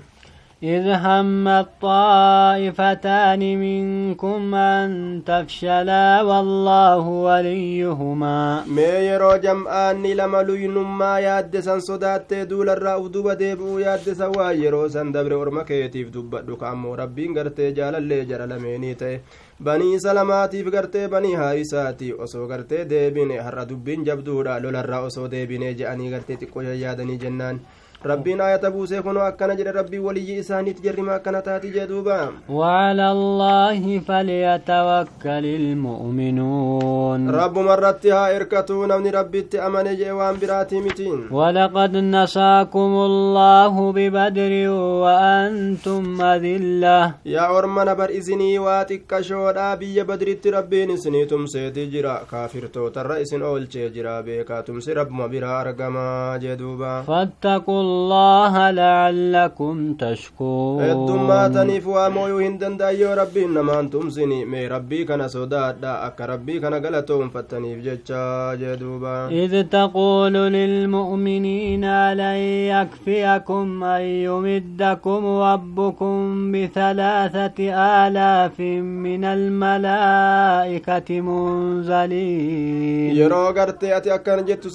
إذ 0.62 0.84
هم 0.92 1.48
الطائفتان 1.48 3.40
منكم 3.40 4.54
أن 4.54 5.22
تفشلا 5.26 6.22
والله 6.22 7.08
وليهما 7.08 8.64
luynummaa 10.44 11.20
yaaddesan 11.20 11.80
sodaattee 11.80 12.44
duularraa 12.50 12.98
uf 12.98 13.08
duba 13.12 13.34
deebi'uu 13.38 13.78
yaaddesan 13.80 14.36
waa 14.36 14.52
yeroo 14.52 14.88
san 14.88 15.12
dabre 15.12 15.34
orma 15.34 15.64
keetiif 15.64 16.12
dubbadhu 16.12 16.56
ka 16.60 16.70
ammoo 16.74 16.96
rabbiin 17.02 17.34
gartee 17.40 17.72
jaalallee 17.80 18.24
jara 18.30 18.46
lameenii 18.52 18.94
ta'e 19.02 19.16
banii 19.64 20.00
salamaatiif 20.06 20.72
gartee 20.76 21.08
banii 21.08 21.34
haarisaati 21.42 22.12
osoo 22.26 22.46
gartee 22.54 22.84
deebine 22.94 23.36
har'a 23.46 23.68
dubbiin 23.72 24.04
jabduudha 24.10 24.60
lolarraa 24.62 25.04
osoo 25.10 25.28
deebine 25.36 25.74
je'anii 25.82 26.10
gartee 26.16 26.40
xiqqoo 26.42 26.62
yaadanii 26.84 27.22
jennaan 27.24 27.60
buusee 28.80 29.02
kunoo 29.02 29.22
akkana 29.22 29.54
jedhe 29.56 29.72
rabbiin 29.72 30.04
waliyyii 30.04 30.38
isaaniit 30.42 30.82
jarrima 30.82 31.14
akkana 31.14 31.42
taati 31.42 31.70
jee 31.72 31.86
duuba 31.86 32.28
وعلى 32.48 33.12
الله 33.12 33.98
فليتوكل 33.98 35.44
المؤمنون 35.60 37.30
haa 38.10 38.32
irkatuu 38.36 38.86
namni 38.86 39.10
rabbitti 39.10 39.58
amane 39.58 39.96
jee 39.96 40.10
waan 40.10 40.36
biraatii 40.40 40.80
mitiin 40.80 41.20
ولقد 41.32 41.96
نصاكم 41.96 42.92
الله 43.10 43.92
ببدر 43.92 44.68
وأنتم 45.02 46.22
أذلة 46.22 47.12
bar 48.00 48.10
isinii 48.10 48.58
waa 48.58 48.84
xiqqashoodhaa 48.84 49.76
biyya 49.76 50.04
badritti 50.04 50.50
rabbiin 50.50 50.90
isinii 50.90 51.26
tumseeti 51.26 51.86
jira 51.92 52.14
kaafirtootarra 52.30 53.18
isin 53.18 53.42
oolchee 53.42 53.90
jira 53.90 54.22
beekaa 54.22 54.62
tumsi 54.62 54.94
rabbuma 54.94 55.28
biraa 55.28 55.58
argamaa 55.60 56.38
jee 56.38 56.56
duuba 56.56 57.02
فاتقوا 57.06 57.89
الله 57.90 58.70
لعلكم 58.70 59.94
تشكرون. 59.94 60.82
آدم 60.82 61.26
ماتني 61.28 61.80
فوا 61.80 62.08
مو 62.08 62.38
هندن 62.38 62.76
دا 62.76 62.90
يا 62.90 63.14
ربي 63.14 63.44
انما 63.44 63.80
أنتم 63.80 64.10
سني 64.10 64.44
مي 64.44 64.66
ربي 64.68 65.04
كان 65.04 65.28
سودا 65.28 65.70
دا 65.82 66.06
اك 66.06 66.20
ربي 66.20 66.60
كان 66.60 66.74
غلطون 66.74 67.28
فتني 67.28 67.76
فجتا 67.76 68.54
جدوبا 68.54 69.28
إذ 69.28 69.62
تقول 69.62 70.32
للمؤمنين 70.32 71.84
الا 71.84 72.36
يكفيكم 72.72 73.84
ان 73.84 74.02
يمدكم 74.02 75.26
ربكم 75.26 76.52
بثلاثه 76.52 77.58
الاف 78.06 78.60
من 79.04 79.24
الملائكه 79.24 81.10
منزلين. 81.20 83.16
يروغرتي 83.16 83.96
اتي 83.96 84.14
اكن 84.14 84.44
جتو 84.44 84.68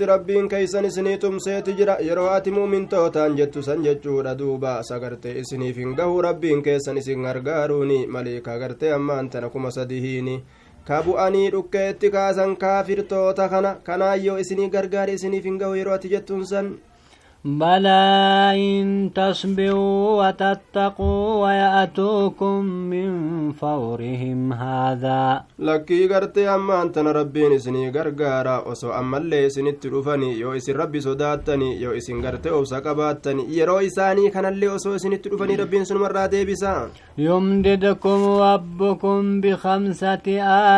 ربي 0.00 0.48
كيسن 0.48 0.90
سنيتم 0.90 1.38
سيتجرا 1.38 2.00
يروات 2.00 2.47
yeroo 2.48 2.54
ati 2.54 2.60
muumintootaan 2.60 3.36
jettu 3.36 3.62
san 3.62 3.82
jechuudha 3.82 4.34
duuba 4.38 4.82
sagartee 4.82 5.38
isiniif 5.38 5.76
hin 5.76 5.94
gahu 5.94 6.22
rabbiin 6.22 6.62
keessan 6.62 6.96
isin 6.96 7.22
gargaaruuni 7.22 8.06
maliikaa 8.06 8.58
gartee 8.58 8.92
ammaan 8.92 9.28
tana 9.30 9.50
kuma 9.50 9.70
sadihiini 9.70 10.44
ka 10.84 11.02
bu'anii 11.02 11.50
dhukkeetti 11.52 12.10
kaasan 12.10 12.56
kaafirtoota 12.56 13.48
kana 13.48 13.74
kanaayyoo 13.84 14.38
isinii 14.38 14.70
gargaare 14.70 15.12
isiniif 15.12 15.44
hin 15.44 15.58
gahu 15.58 15.74
yeroo 15.74 15.94
ati 15.94 16.08
jettuun 16.08 16.46
san 16.46 16.70
بلى 17.48 18.52
إن 18.54 19.10
تصبروا 19.14 20.28
وتتقوا 20.28 21.46
ويأتوكم 21.46 22.64
من 22.64 23.08
فورهم 23.52 24.52
هذا. 24.52 25.42
لكي 25.58 26.08
قرت 26.08 26.38
أما 26.38 26.82
أنت 26.82 26.98
ربين 26.98 27.58
سني 27.58 27.90
قرقارا 27.90 28.68
وسو 28.68 28.90
أما 28.90 29.18
اللي 29.18 29.48
سني 29.50 29.72
تلوفني 29.72 30.38
يو 30.40 30.52
إسن 30.56 30.72
ربي 30.72 31.00
سوداتني 31.00 31.80
يو 31.80 31.96
إسن 31.96 32.26
قرت 32.26 32.46
أو 32.46 32.64
سكباتني 32.64 33.56
يرو 33.58 33.78
إساني 33.78 34.30
خان 34.30 34.44
اللي 34.46 34.68
وسو 34.68 34.96
سني 34.96 35.16
تلوفني 35.16 35.56
ربين 35.56 35.84
سن 35.84 35.96
مرة 35.96 36.26
ديبسا 36.26 36.88
يمددكم 37.18 38.24
ربكم 38.24 39.40
بخمسة 39.40 40.26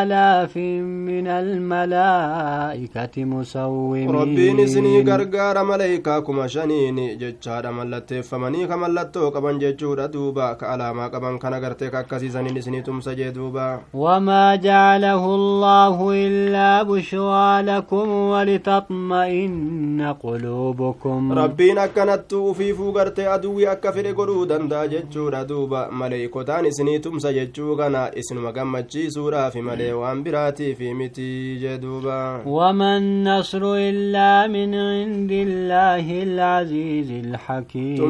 آلاف 0.01 0.57
من 0.57 1.27
الملائكة 1.27 3.25
مسومين. 3.25 4.11
ربين 4.11 4.67
سني 4.67 5.03
قرقارا 5.03 5.63
ملايكاكم 5.63 6.41
أشاء 6.41 6.60
shaniini 6.61 7.17
jechaadha 7.17 7.73
mallatteeffamanii 7.73 8.67
ka 8.69 8.77
mallattoo 8.77 9.31
qaban 9.35 9.59
jechuudha 9.63 10.09
duuba 10.15 10.55
ka 10.61 10.69
alaamaa 10.73 11.09
qaban 11.15 11.39
kana 11.39 11.61
gartee 11.61 11.91
ka 11.91 11.99
akkasiisaniin 12.05 12.57
isinii 12.57 12.83
tumsa 12.83 13.15
jee 13.15 13.33
duuba 13.33 13.81
وما 13.95 14.57
جعله 14.57 15.25
الله 15.35 15.97
إلا 16.27 16.83
بشرى 16.83 17.63
لكم 17.63 18.09
ولتطمئن 18.33 20.15
قلوبكم 20.23 21.33
rabbiin 21.35 21.79
akkanattu 21.79 22.47
ufiifuu 22.51 22.93
gartee 22.93 23.27
aduwwi 23.29 23.67
akka 23.67 23.93
fedhe 23.93 24.13
godhuu 24.13 24.47
danda'a 24.47 24.89
jechuudha 24.89 25.45
duuba 25.49 25.89
maleeykotaan 25.91 26.67
isinii 26.67 26.99
tumsa 26.99 27.33
jechuu 27.33 27.77
kana 27.77 28.11
isinuma 28.17 28.53
gammachiisuudhaafi 28.53 29.63
malee 29.63 29.93
waan 29.93 30.23
biraatiifi 30.23 30.95
miti 30.95 31.59
jee 31.61 31.79
duuba 31.79 32.41
وما 32.47 32.97
النصر 32.97 33.63
إلا 33.75 34.47
من 34.47 34.75
عند 34.75 35.33
الله 35.33 36.07
العزيز 36.41 37.11
الحكيم 37.11 38.01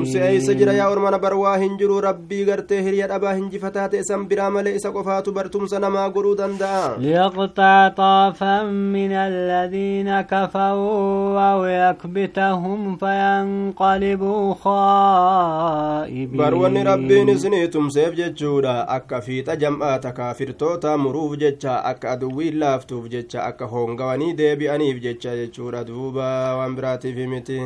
ormana 0.90 1.19
bar 1.19 1.35
waa 1.35 1.57
hin 1.59 1.77
jiru 1.79 2.01
rabbii 2.01 2.45
gartee 2.45 2.83
hiriya 2.83 3.07
dhabaa 3.09 3.35
hinjifataa 3.35 3.88
ta'e 3.88 4.03
san 4.09 4.27
biraa 4.31 4.51
malee 4.57 4.75
isa 4.79 4.90
qofaatu 4.97 5.33
bar 5.38 5.45
tumsa 5.51 5.79
namaa 5.85 6.09
godhuu 6.16 6.35
danda'a 6.40 6.99
ليقطع 6.99 7.88
طرفا 7.88 8.62
من 8.62 9.12
الذين 9.12 10.21
كفروا 10.21 11.40
أو 11.53 11.64
يكبتهم 11.64 12.97
فينقلبوا 12.97 14.55
خائبين 14.55 16.40
bar 16.40 16.55
wanni 16.55 16.85
rabbiin 16.85 17.29
isinii 17.29 17.69
tumseef 17.69 18.14
jechuudha 18.14 18.88
akka 18.88 19.21
fiixa 19.21 19.57
jam'aata 19.57 20.12
kaafirtoota 20.12 20.99
muruuf 20.99 21.37
jecha 21.38 21.85
akka 21.85 22.11
aduwwiin 22.11 22.59
laaftuuf 22.59 23.09
jecha 23.14 23.45
akka 23.45 23.66
hoongawanii 23.66 24.33
deebi'aniif 24.43 25.03
jecha 25.07 25.37
jechuudha 25.40 25.85
duuba 25.85 26.57
waan 26.59 26.77
biraatiif 26.77 27.16
miti 27.35 27.61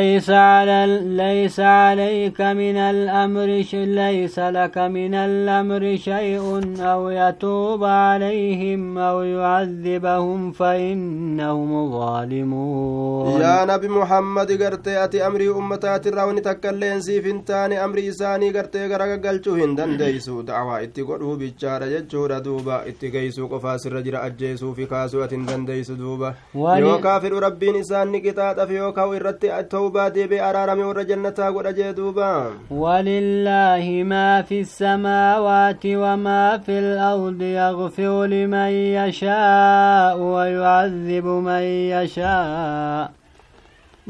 ليس 0.00 0.30
على 0.30 0.78
ليس 1.24 1.58
عليك 1.60 2.40
من 2.60 2.76
الأمر 2.92 3.48
ليس 4.02 4.38
لك 4.38 4.76
من 4.96 5.14
الأمر 5.28 5.82
شيء 6.08 6.44
أو 6.92 7.02
يتوب 7.20 7.82
عليهم 7.84 8.98
أو 8.98 9.22
يعذبهم 9.22 10.40
فإنهم 10.52 11.70
ظالمون. 11.96 13.40
يا 13.40 13.64
نبي 13.70 13.88
محمد 13.88 14.62
قرت 14.62 14.88
أتي 14.88 15.26
أمري 15.26 15.48
أمتات 15.48 16.06
الرون 16.06 16.42
تكلين 16.42 17.00
سيف 17.00 17.26
انتاني 17.26 17.84
أمري 17.84 18.12
ساني 18.12 18.50
قرت 18.56 18.76
قرق 18.76 19.26
قلتو 19.26 19.54
هندن 19.54 19.96
ديسو 19.96 20.40
دعوة 20.40 20.82
اتقره 20.82 21.36
بيتشار 21.40 21.82
ججور 21.92 22.38
دوبا 22.38 22.76
اتقيسو 22.88 23.46
قفاس 23.52 23.86
الرجر 23.86 24.26
أجيسو 24.26 24.72
في 24.74 24.86
كاسوة 24.86 25.26
دن 25.26 25.64
ديسو 25.64 25.94
دوبا 25.94 26.34
يوكا 26.54 27.18
في 27.18 27.28
ربي 27.28 27.68
نساني 27.72 28.20
كتات 28.20 28.60
في 28.60 28.74
يوكا 28.76 29.04
ويرتي 29.04 29.58
أتوب 29.60 29.89
duuba 29.90 30.10
deebi'ee 30.14 30.40
araarame 30.40 30.84
warra 30.84 31.04
jannataa 31.04 31.50
godha 31.52 31.72
jee 31.72 31.92
duuba. 31.92 32.52
Walillaahi 32.70 34.04
maa 34.04 34.42
fi 34.42 34.64
samaawaati 34.64 35.96
wamaa 35.96 36.58
fi 36.58 36.80
lardi 36.80 37.52
yagfiru 37.54 38.26
liman 38.26 38.74
wayu 38.94 40.32
wayucazibu 40.32 41.40
man 41.42 41.64
yashaa' 41.94 43.10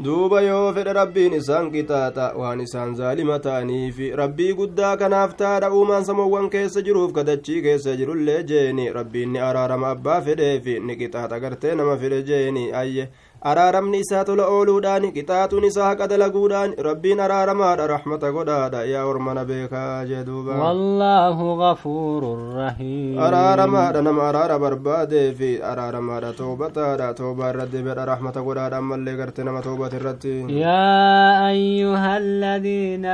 duuba 0.03 0.41
yoo 0.41 0.73
fedhe 0.73 0.93
rabbiin 0.93 1.33
isaan 1.37 1.67
qixaaxa 1.73 2.27
waan 2.41 2.61
isaan 2.61 2.93
zaalima 2.99 3.39
ta'aniif 3.39 3.97
rabbii 4.21 4.53
guddaa 4.59 4.93
kanaaf 5.01 5.35
taadha 5.41 5.69
uumaan 5.79 6.05
samoowwan 6.05 6.49
keessa 6.49 6.81
jiruuf 6.87 7.11
kadachii 7.17 7.61
keessa 7.61 7.95
jirullee 7.99 8.43
jeeni. 8.43 8.89
Rabbiin 8.93 9.33
ni 9.33 9.39
araarama 9.49 9.89
abbaa 9.95 10.21
fedheefi 10.21 10.79
ni 10.79 10.95
qixaaxa 11.01 11.39
gartee 11.39 11.75
nama 11.75 11.97
fedhe 11.97 12.23
jeeni. 12.29 12.71
Ayye 12.73 13.09
araaramni 13.49 13.99
isaa 14.03 14.23
tola 14.25 14.45
ooluudhaan 14.55 15.05
qixaaxuun 15.15 15.63
isaa 15.69 15.87
haqa 15.89 16.07
dalaguudhaan 16.11 16.73
rabbiin 16.87 17.19
araaramaadha 17.25 17.87
rahmata 17.91 18.29
godhaadha 18.35 18.81
yaa 18.93 19.05
ormana 19.11 19.43
beekaa 19.51 20.05
jee 20.09 20.23
duuba 20.27 20.53
والله 20.61 21.37
غفور 21.63 22.21
رحيم 22.57 23.17
araaramaadha 23.27 24.01
nama 24.07 24.21
araara 24.29 24.57
barbaadeefi 24.63 25.51
araaramaadha 25.71 26.29
toobataadha 26.41 27.07
toobaa 27.21 27.49
irra 27.53 27.65
deebiidha 27.73 28.05
rahmata 28.11 28.41
godhaadha 28.47 28.77
ammallee 28.83 29.15
gartee 29.21 29.43
nama 29.49 29.61
toobate 29.67 29.95
irratti 30.01 30.35
يا 30.49 31.49
أيها 31.49 32.17
الذين 32.17 33.05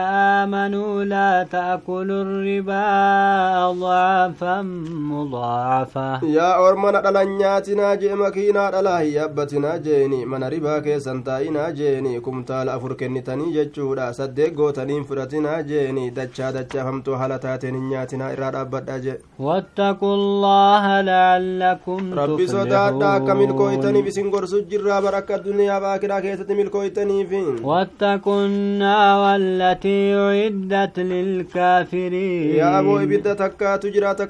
آمنوا 0.41 1.03
لا 1.03 1.43
تأكلوا 1.55 2.21
الربا 2.27 2.85
أضعافا 3.71 4.61
مضاعفة 5.11 6.19
yaa 6.37 6.59
ormana 6.67 7.01
dhalan 7.01 7.29
nyaatinaa 7.39 7.95
jee 7.95 8.15
makiinaa 8.15 8.71
dhalaa 8.75 8.99
hin 8.99 9.13
yaabbatinaa 9.17 9.77
jeeni 10.17 10.30
mana 10.32 10.49
ribaa 10.49 10.82
keessan 10.82 11.19
taa'inaa 11.27 11.71
jeeni 11.80 12.19
kumtaala 12.27 12.73
afur 12.77 12.95
kennitanii 13.01 13.51
jechuudha 13.56 14.06
saddeet 14.19 14.56
gootaniin 14.60 15.06
fudhatinaa 15.10 15.58
jeeni 15.71 16.06
dachaa 16.17 16.51
dachaafamtuu 16.58 17.17
haala 17.21 17.38
taateen 17.45 17.75
hin 17.80 17.89
nyaatinaa 17.91 18.32
irraa 18.36 18.51
dhaabbadha 18.56 18.99
je 19.06 19.15
واتقوا 19.39 20.15
الله 20.15 21.01
لعلكم 21.01 22.13
rabbi 22.19 22.47
sodaadha 22.53 23.13
akka 23.17 23.36
milkooytaniif 23.41 24.08
isin 24.13 24.32
gorsu 24.36 24.62
jirraa 24.71 25.01
bar 25.01 25.15
akka 25.19 25.36
addunyaa 25.39 25.80
baakiraa 25.86 26.21
keessatti 26.25 26.60
milkooytaniif 26.62 27.32
واتقوا 27.63 28.45
النار 28.45 29.36
التي 29.36 30.15
أعدت 30.15 30.99
للكافرين 30.99 32.58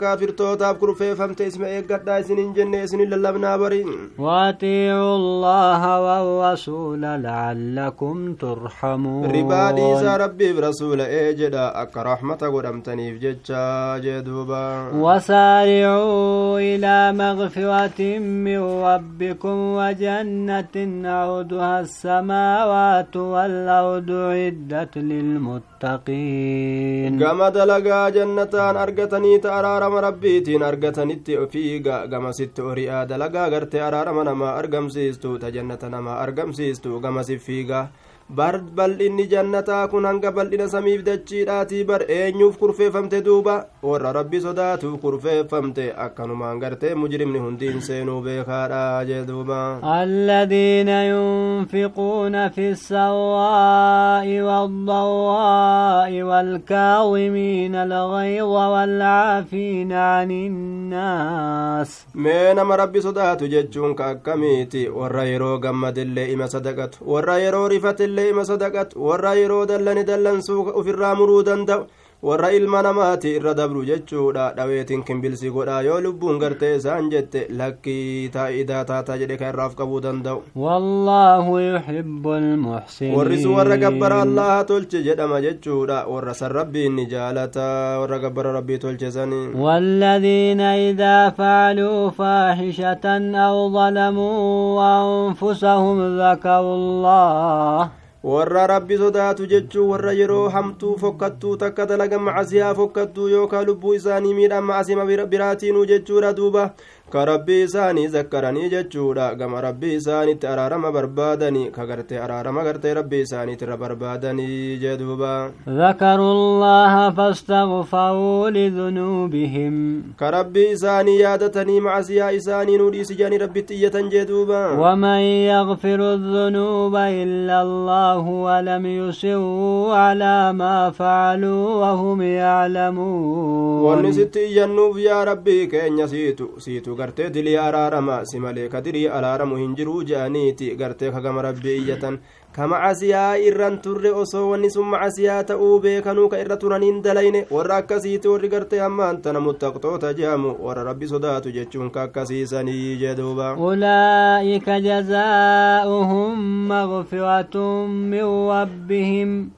kaafirtootaaf 0.02 0.78
kurfeeffamte 0.82 1.48
isma 1.52 1.68
eeggadhaa 1.78 2.18
isinin 2.24 2.54
jenne 2.58 2.84
isinin 2.84 3.10
lallabnaa 3.14 3.58
bariin 3.64 3.90
وأطيعوا 4.20 5.16
الله 5.22 5.77
الله 5.78 6.24
والرسول 6.24 7.02
لعلكم 7.02 8.34
ترحمون. 8.34 9.32
ربا 9.32 9.72
ديسا 9.72 10.18
ربي 10.18 10.54
برسول 10.54 11.02
إيجدا 11.02 11.82
أك 11.82 11.98
رحمة 11.98 12.38
قدمتنيف 12.54 13.22
ججا 13.22 13.98
جدوبا. 13.98 14.92
وسارعوا 14.94 16.60
إلى 16.60 17.14
مغفرة 17.14 18.20
من 18.20 18.62
ربكم 18.90 19.58
وجنة 19.80 20.76
عودها 21.06 21.80
السماوات 21.80 23.16
والأرض 23.16 24.12
عدت 24.12 24.98
للمتقين. 24.98 27.20
كما 27.20 27.50
دلقا 27.50 28.10
جنتان 28.10 28.78
أرقتني 28.78 29.38
تأرارم 29.38 29.96
ربيتين 29.96 30.64
أرقتني 30.64 31.20
فيقا 31.52 32.06
كما 32.06 32.32
ست 32.32 32.60
أريئا 32.60 33.04
دلقا 33.04 33.48
غرتي 33.48 33.82
أرارم 33.82 34.22
نما 34.22 34.60
أرقم 34.60 34.90
سيستو 34.90 35.38
تجنة. 35.38 35.67
نما 35.84 36.24
أرقم 36.24 36.52
سيستو 36.52 37.02
كما 37.02 37.22
سفيقا 37.24 37.90
bar 38.30 38.60
bal'inni 38.78 39.26
jannataa 39.32 39.88
kun 39.92 40.06
hanga 40.06 40.32
bal'ina 40.38 40.66
samiif 40.72 41.04
dachiidhaatii 41.08 41.84
bar 41.90 42.02
eenyuuf 42.16 42.58
kurfeeffamte 42.62 43.22
duuba 43.28 43.54
warra 43.90 44.12
rabbi 44.18 44.42
sodaatuuf 44.46 44.98
kurfeeffamte 45.04 45.86
akkanumaan 46.06 46.60
gartee 46.64 46.92
mujrimni 47.04 47.40
hundiin 47.46 47.80
seenuu 47.88 48.22
beekaadha 48.26 48.82
jee 49.10 49.24
duuba 49.30 49.60
الذين 50.04 50.88
ينفقون 50.90 52.50
في 52.50 52.70
السراء 52.72 54.28
والضراء 54.48 56.12
والكاظمين 56.30 57.76
الغيظ 57.76 58.44
والعافين 58.74 59.92
عن 59.94 60.32
الناس 60.32 61.90
mee 62.16 62.54
nama 62.54 62.76
rabbi 62.78 63.02
sodaatu 63.02 63.48
jechuun 63.48 63.96
ka 63.96 64.06
akkamiiti 64.14 64.90
warra 65.00 65.24
yeroo 65.32 65.58
gammadillee 65.60 66.28
ima 66.34 66.48
sadaqatu 66.54 66.98
warra 67.14 67.38
yeroo 67.44 67.68
rifatillee 67.74 68.17
illee 68.18 68.30
ima 68.34 68.46
sadaqatu 68.50 68.98
warra 69.10 69.36
yeroo 69.42 69.66
dallani 69.70 70.04
dallansuu 70.10 70.60
ufirraa 70.82 71.16
muruu 71.22 71.44
danda'u 71.52 71.86
warra 72.28 72.48
ilma 72.58 72.80
namaati 72.86 73.32
irra 73.38 73.52
dabru 73.58 73.82
jechuudha 73.90 74.46
dhaweetiin 74.58 75.04
kimbilsi 75.08 75.50
godhaa 75.58 75.82
yoo 75.88 75.98
lubbuun 76.06 76.40
gartee 76.44 76.72
isaan 76.78 77.10
jette 77.12 77.44
lakkii 77.60 78.30
taa'idaa 78.36 78.80
taataa 78.92 79.18
jedhe 79.22 79.38
kan 79.42 79.52
irraaf 79.54 79.76
qabuu 79.82 80.00
danda'u 80.06 80.42
wallaahu 80.64 81.60
yuhibbu 81.66 82.34
almuxsiniin 82.38 83.14
warri 83.18 83.38
sun 83.44 83.54
warra 83.58 83.78
gabbara 83.84 84.18
allaha 84.26 84.64
tolche 84.72 85.04
jedhama 85.10 85.42
jechuudha 85.46 86.00
warra 86.14 86.34
san 86.42 86.52
rabbiin 86.60 86.96
ni 87.02 87.06
jaalata 87.14 87.68
warra 88.02 88.20
gabbara 88.26 88.56
rabbii 88.58 88.80
tolche 88.88 89.12
sanii 89.20 89.46
والذين 89.68 90.62
إذا 90.90 91.30
فعلوا 91.38 92.10
فاحشة 92.10 93.06
أو 93.48 93.56
ظلموا 93.78 94.82
أنفسهم 95.06 95.98
ذكروا 96.22 96.76
الله 96.76 97.90
warra 98.24 98.68
rabbi 98.68 98.98
sodaatu 98.98 99.46
jechuu 99.48 99.90
warra 99.90 100.12
yeroo 100.14 100.50
hamtuu 100.50 100.98
fokkattuu 100.98 101.56
takka 101.58 101.86
dalaga 101.86 102.20
macasiyaa 102.20 102.74
fokkattuu 102.76 103.28
yookaa 103.30 103.62
lubbuu 103.64 103.94
isaanii 103.94 104.34
miidhan 104.34 104.64
macasima 104.64 105.06
biraatiinuu 105.06 105.86
jechuudha 105.86 106.34
duuba 106.34 106.74
ka 107.12 107.26
rabbii 107.26 107.64
isaanii 107.64 108.08
zakkaranii 108.14 108.70
jechuudha 108.70 109.36
gama 109.36 109.62
rabbii 109.62 109.94
isaanitti 109.96 110.48
araarama 110.48 110.92
barbaadanii 110.92 111.70
ka 111.76 111.86
gartee 111.92 112.18
araarama 112.24 112.64
gartee 112.68 112.94
rabbii 112.98 113.22
isaaniitti 113.28 113.64
irra 113.66 113.78
barbaadanii 113.84 114.78
jee 114.82 114.98
duuba 114.98 115.52
ذكروا 115.68 116.32
الله 116.32 117.12
فاستغفروا 117.12 118.50
لذنوبهم 118.50 120.04
ka 120.20 120.32
rabbii 120.32 120.72
isaanii 120.76 121.20
yaadatanii 121.20 121.80
macasiyaa 121.82 122.32
isaanii 122.32 122.78
nuu 122.78 122.90
dhiisi 122.92 123.16
jedhanii 123.16 123.38
rabbitti 123.46 123.74
iyyatan 123.76 124.10
jee 124.10 124.26
duuba 124.26 124.60
ومن 124.80 125.20
يغفر 125.52 126.00
الذنوب 126.14 126.96
إلا 126.96 127.62
الله 127.62 128.24
ولم 128.28 128.86
يصروا 128.86 129.96
على 129.96 130.54
ما 130.54 130.90
فعلوا 130.92 131.76
وهم 131.76 132.22
يعلمون 132.22 133.84
wanni 133.88 134.14
sitti 134.14 134.40
iyyannuuf 134.40 134.98
yaa 135.00 135.26
rabbii 135.26 135.68
keenya 135.68 136.08
siitu 136.08 136.50
siitu 136.60 136.97
gartee 137.02 137.30
dilii 137.36 137.58
araarama 137.68 138.18
si 138.32 138.40
malee 138.40 138.68
ka 138.74 138.82
dirii 138.82 139.08
araaramu 139.20 139.56
hin 139.62 139.76
jiruu 139.78 140.04
je'aniiti 140.12 140.76
gartee 140.82 141.12
ka 141.12 141.22
gama 141.22 141.42
rabbii 141.48 141.78
iyyatan 141.84 142.20
ka 142.58 142.68
macasiyaa 142.68 143.38
irran 143.48 143.78
turre 143.86 144.12
osoo 144.22 144.44
wanni 144.52 144.70
sun 144.76 144.88
macasiyaa 144.94 145.44
ta'uu 145.52 145.80
beekanuu 145.86 146.28
ka 146.34 146.40
irra 146.44 146.58
turaniin 146.64 147.02
dalayne 147.08 147.42
warra 147.58 147.78
akkasiiti 147.84 148.28
warri 148.34 148.50
gartee 148.56 148.82
ammaan 148.88 149.22
tana 149.22 149.40
muttaqtoota 149.48 150.14
jehamu 150.22 150.56
warra 150.68 150.84
rabbi 150.90 151.08
sodaatu 151.14 151.52
jechuun 151.60 151.92
ka 151.92 152.02
akkasiisanii 152.10 152.98
jeduuba 153.04 153.56
أولئك 153.58 154.70
جزاؤهم 154.70 156.68
مغفرة 156.68 157.56
من 157.86 158.24
ربهم 158.54 159.50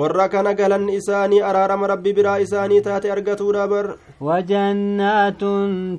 warra 0.00 0.28
kana 0.32 0.54
galan 0.60 0.88
isaanii 0.98 1.40
araarama 1.48 1.86
rabbi 1.92 2.12
biraa 2.18 2.38
isaanii 2.46 2.80
taate 2.88 3.10
argatuudha 3.16 3.66
bar 3.74 3.86
وجنات 4.22 5.42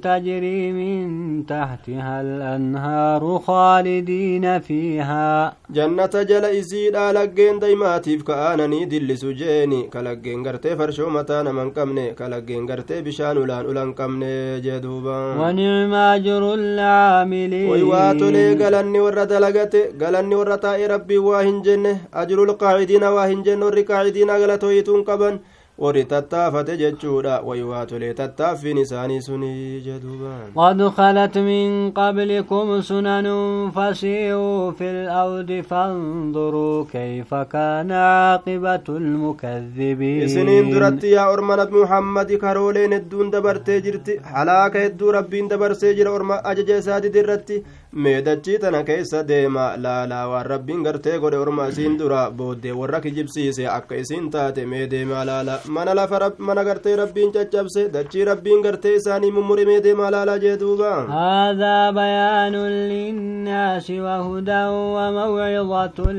تجري 0.03 0.71
من 0.71 1.03
تحتها 1.45 2.21
الأنهار 2.21 3.39
خالدين 3.47 4.60
فيها 4.60 5.53
jannata 5.75 6.23
jala 6.29 6.51
isiidha 6.60 7.12
laggeen 7.17 7.60
daymaatiif 7.60 8.23
ka'aananii 8.29 8.86
dillisu 8.91 9.34
jeeni 9.39 9.79
ka 9.93 10.01
laggeen 10.08 10.43
gartee 10.45 10.75
farshoo 10.79 11.10
mataa 11.15 11.43
naman 11.47 11.71
qabne 11.77 12.06
ka 12.19 12.29
laggeen 12.34 12.65
gartee 12.69 13.01
bishaan 13.08 13.38
ulaan 13.43 13.65
ulan 13.71 13.91
qabne 13.99 14.62
jee 14.65 14.79
duuba 14.86 15.17
ونعم 15.39 15.93
أجر 15.93 16.53
العاملين 16.53 17.69
way 17.71 17.84
waa 17.91 18.13
tolee 18.19 18.56
galanni 18.56 18.99
warra 19.06 19.25
dalagate 19.25 19.82
galanni 19.97 20.36
warra 20.36 20.58
taa'e 20.65 20.88
rabbii 20.95 21.17
waa 21.27 21.41
hin 21.43 21.60
jenne 21.67 21.93
ajrul 22.23 22.56
qaacidiina 22.63 23.12
waa 23.15 23.27
hin 23.34 23.43
jenne 23.43 23.65
warri 23.67 23.83
qaacidiina 23.89 24.39
galatoyituun 24.39 25.04
qaban 25.10 25.39
warri 25.84 26.04
tattaafate 26.10 26.74
jechuudha 26.82 27.36
way 27.48 27.62
waa 27.69 27.86
tolee 27.91 28.13
tattaaffiin 28.19 28.78
isaanii 28.82 29.22
suni 29.28 29.82
jeduuba 29.86 30.34
قد 30.56 30.82
خلت 30.98 31.38
من 31.38 31.91
قبلكم 31.91 32.82
سنن 32.82 33.28
فسيروا 33.76 34.72
في 34.72 34.86
الأرض 34.91 35.52
فانظروا 35.69 36.86
كيف 36.93 37.34
كان 37.54 37.91
عاقبة 37.91 38.86
المكذبين 38.89 40.22
isiniin 40.28 40.72
duratti 40.74 41.12
yaa 41.15 41.30
orma 41.34 41.56
nabi 41.58 41.74
muhammadi 41.82 42.38
karooleen 42.43 42.91
hedduun 42.98 43.32
dabartee 43.34 43.82
jirti 43.86 44.19
halaaka 44.34 44.80
hedduu 44.86 45.12
rabbiin 45.17 45.50
dabarsee 45.50 45.93
jira 45.98 46.12
orma 46.17 46.38
ajaja 46.52 46.78
isaatiti 46.84 47.19
irratti 47.24 47.63
meedachii 47.93 48.58
tana 48.60 48.84
keessa 48.84 49.23
deema 49.23 49.65
laalaa 49.77 50.27
waan 50.29 50.45
rabbiin 50.51 50.84
gartee 50.84 51.17
godhe 51.19 51.38
orma 51.38 51.67
isiin 51.69 51.97
dura 51.99 52.21
booddee 52.32 52.71
warra 52.79 52.99
kijibsiise 53.01 53.67
akka 53.77 53.95
isiin 54.03 54.29
taate 54.36 54.65
mee 54.65 54.88
deemaa 54.93 55.25
laala 55.29 55.60
mana 55.75 55.93
lafa 55.99 56.32
mana 56.38 56.63
gartee 56.63 56.95
rabbiin 57.01 57.32
caccabse 57.36 57.89
dachii 57.93 58.25
rabbiin 58.32 58.62
gartee 58.65 58.95
isaanii 59.01 59.32
mummure 59.38 59.65
mee 59.65 59.79
deemaa 59.88 60.12
laalaa 60.12 60.39
jee 60.45 60.58
duuba 60.58 60.91
هذا 61.10 61.91
بيان 61.91 62.56
للناس 62.91 63.89
وهدى 63.89 64.63
وموعظة 64.95 66.12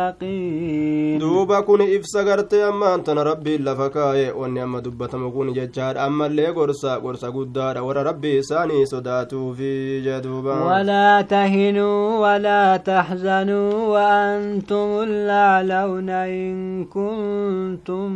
للمتقين 0.00 1.20
duuba 1.20 1.62
kun 1.62 1.80
ibsa 1.82 2.24
gartee 2.24 2.62
ammaan 2.64 3.02
tana 3.04 3.24
rabbiin 3.24 3.64
lafa 3.64 3.90
kaa'e 3.90 4.30
wanni 4.32 4.60
amma 4.60 4.80
dubbatamu 4.80 5.30
kun 5.32 5.52
jechaadha 5.54 6.02
ammallee 6.06 6.52
gorsa 6.52 6.98
gorsa 7.00 7.30
guddaadha 7.30 7.82
warra 7.82 8.02
rabbii 8.02 8.38
isaanii 8.38 8.86
sodaatuufi 8.86 10.00
jee 10.04 10.20
duuba 10.22 10.69
ولا 10.70 11.22
تهنوا 11.22 12.18
ولا 12.18 12.76
تحزنوا 12.76 13.72
وأنتم 13.92 14.88
الأعلون 15.08 16.10
إن 16.10 16.84
كنتم 16.84 18.08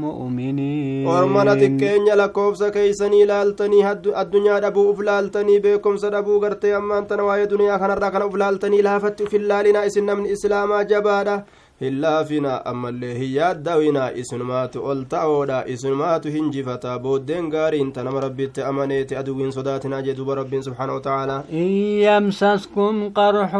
مؤمنين. 0.00 1.06
ورمنا 1.06 1.54
تكين 1.54 2.06
يلقوب 2.06 2.54
سكيسني 2.54 3.24
لالتني 3.24 3.90
الدنيا 4.22 4.58
ربو 4.58 4.92
أفلالتني 4.92 5.58
بكم 5.58 5.96
سربو 5.96 6.38
غرتي 6.42 6.76
أمان 6.76 7.06
تنوايا 7.06 7.44
دنيا 7.44 7.78
خنرا 7.78 8.10
خنو 8.10 8.28
أفلالتني 8.28 8.82
لها 8.82 8.98
في 8.98 9.36
اللالنا 9.36 9.86
إسنا 9.86 10.14
من 10.14 10.26
إسلاما 10.26 10.82
جبادة 10.82 11.44
هلا 11.82 12.24
فينا 12.24 12.70
أما 12.70 12.88
اللي 12.88 13.12
هي 13.18 13.54
داوينا 13.54 14.20
إسنمات 14.20 14.76
أولتا 14.76 15.16
أولا 15.16 15.72
إسنمات 15.72 16.26
هنجفتا 16.26 16.96
بودين 16.96 17.52
غارين 17.54 17.92
تنم 17.92 18.16
ربي 18.16 18.46
تأمنيت 18.46 19.12
أدوين 19.12 19.50
صداتنا 19.50 20.00
جدوب 20.00 20.26
برب 20.26 20.60
سبحانه 20.60 20.94
وتعالى 20.94 21.36
إن 21.52 21.66
يمسسكم 22.08 23.08
قرح 23.18 23.50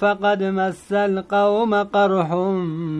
فقد 0.00 0.42
مس 0.42 0.92
القوم 0.92 1.74
قرح 1.74 2.28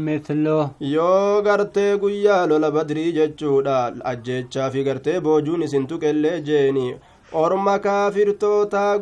مثله 0.08 0.70
يو 0.80 1.38
غرتي 1.46 1.94
قيال 1.94 2.48
لبدري 2.62 3.12
جتشودا 3.12 3.94
أجتشا 4.02 4.68
في 4.68 4.82
غرتي 4.90 5.20
بوجوني 5.20 5.66
سنتوك 5.66 6.04
اللي 6.04 6.40
جيني 6.40 6.98
orma 7.32 7.78
kaafirtootaa 7.78 8.94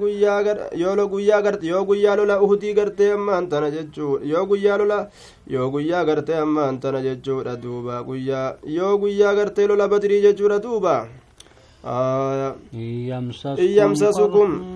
yoo 0.76 1.08
guyyaa 1.08 1.42
garte 1.42 1.66
yoo 1.66 1.84
guyyaa 1.84 2.16
lola 2.16 2.40
uhudii 2.40 2.74
gartee 2.74 3.12
ammaan 3.12 3.48
tana 3.48 3.70
jechuudha 3.70 4.24
yoo 4.26 4.46
guyyaa 4.46 4.78
lola 4.78 5.08
yoo 5.46 5.70
guyyaa 5.70 6.04
gartee 6.04 6.38
ammaan 6.38 6.80
tana 6.80 7.02
jechuudha 7.02 7.56
duuba 7.62 8.02
guyyaa 8.02 8.54
yoo 8.64 8.96
guyyaa 8.98 9.34
gartee 9.34 9.66
lola 9.66 9.88
badrii 9.88 10.22
jechuudha 10.22 10.58
duuba 10.62 10.96
يمسسكم 13.60 14.73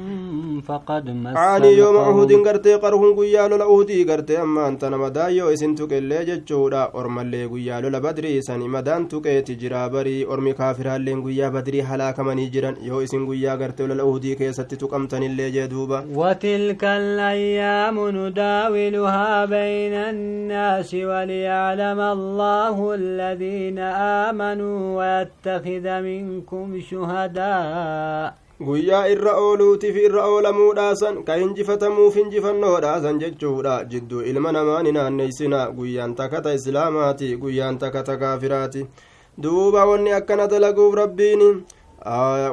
فقد 0.61 1.11
مس 1.11 1.37
عاني 1.37 1.73
يوم 1.73 1.97
القوم. 1.97 2.45
قرتي 2.49 2.75
قرهم 2.75 3.19
قيا 3.19 3.49
لولا 3.49 3.65
أهودي 3.65 4.05
قرتي 4.05 4.43
أما 4.43 4.69
أنت 4.69 4.85
نمدا 4.85 5.29
يو 5.29 5.49
إسن 5.53 5.75
تقلي 5.75 6.25
جتشودا 6.25 6.91
أرمالي 6.95 7.47
قيا 7.47 7.81
لولا 7.81 7.99
بدري 7.99 8.43
سني 8.43 8.69
مدان 8.69 9.09
تقيتي 9.09 9.55
جرا 9.55 9.87
بري. 9.87 10.27
أرمي 10.27 10.53
كافر 10.53 10.89
هالين 10.89 11.25
قيا 11.25 11.49
بدري 11.49 11.83
هلاك 11.83 12.21
مني 12.21 12.47
جران 12.47 12.77
يو 12.83 13.03
إسن 13.03 13.27
قيا 13.29 13.53
قرتي 13.55 13.87
لولا 13.87 14.03
أهودي 14.03 14.35
كيستي 14.35 14.77
تقمتني 14.77 15.27
اللي 15.27 15.51
جدوبا. 15.51 16.05
وتلك 16.15 16.85
الأيام 16.85 17.97
نداولها 18.09 19.45
بين 19.45 19.93
الناس 19.93 20.95
وليعلم 20.95 22.01
الله 22.01 22.95
الذين 22.95 23.79
آمنوا 24.29 24.79
ويتخذ 24.99 25.87
منكم 26.01 26.81
شهداء. 26.81 28.35
Guyyaa 28.67 29.07
irra 29.09 29.33
ooluutiif 29.39 29.97
irra 29.97 30.25
oolamuudhaasan 30.27 31.23
ka 31.25 31.35
hinjifatamuuf 31.41 32.17
injifannoodhaasan 32.17 33.19
jechuudha. 33.23 33.85
Jidduu 33.85 34.23
ilma 34.23 34.53
namaa 34.53 34.83
ni 34.83 34.93
naanneysina 34.93 35.71
guyyaan 35.71 36.15
takata 36.15 36.53
islaamaati 36.55 37.37
guyyaan 37.37 37.79
takata 37.79 38.17
kaafiraati. 38.17 38.87
Duuba 39.43 39.85
wanni 39.87 40.13
akkana 40.13 40.47
dalaguuf 40.49 40.95
rabbiin 40.95 41.65